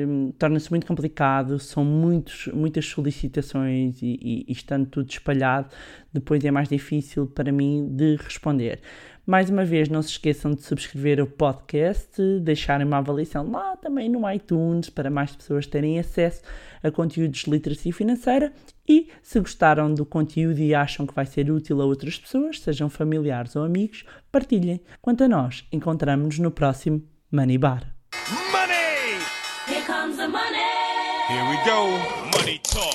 um, 0.08 0.32
torna-se 0.38 0.70
muito 0.70 0.86
complicado, 0.86 1.58
são 1.58 1.84
muitos, 1.84 2.46
muitas 2.54 2.86
solicitações 2.86 4.04
e, 4.04 4.20
e, 4.22 4.46
e, 4.48 4.52
estando 4.52 4.86
tudo 4.86 5.10
espalhado, 5.10 5.70
depois 6.14 6.46
é 6.46 6.52
mais 6.52 6.70
difícil 6.70 7.26
para 7.26 7.52
mim 7.52 7.88
de 7.90 8.16
responder. 8.16 8.82
Mais 9.26 9.50
uma 9.50 9.66
vez, 9.66 9.90
não 9.90 10.04
se 10.04 10.10
esqueçam 10.10 10.54
de 10.54 10.62
subscrever 10.62 11.20
o 11.20 11.26
podcast, 11.26 12.22
deixarem 12.42 12.86
uma 12.86 13.00
avaliação 13.00 13.50
lá 13.50 13.76
também 13.78 14.10
no 14.10 14.32
iTunes 14.32 14.92
para 14.92 15.10
mais 15.10 15.36
pessoas 15.36 15.66
terem 15.66 15.98
acesso 15.98 16.44
a 16.84 16.92
conteúdos 16.92 17.40
de 17.40 17.50
literacia 17.50 17.92
financeira 17.92 18.54
e 18.88 19.10
se 19.22 19.40
gostaram 19.40 19.94
do 19.94 20.06
conteúdo 20.06 20.60
e 20.60 20.74
acham 20.74 21.06
que 21.06 21.14
vai 21.14 21.26
ser 21.26 21.52
útil 21.52 21.82
a 21.82 21.86
outras 21.86 22.18
pessoas, 22.18 22.60
sejam 22.60 22.90
familiares 22.90 23.56
ou 23.56 23.64
amigos, 23.64 24.06
partilhem. 24.32 24.82
Quanto 25.02 25.24
a 25.24 25.28
nós, 25.28 25.66
encontramos-nos 25.72 26.40
no 26.40 26.52
próximo 26.52 27.04
Money 27.32 27.58
Bar. 27.58 27.94
Money! 28.52 29.20
Here 29.68 29.86
comes 29.86 30.18
the 30.18 30.28
money! 30.28 30.56
Here 31.28 31.50
we 31.50 31.58
go! 31.66 32.38
Money 32.38 32.60
talk! 32.60 32.95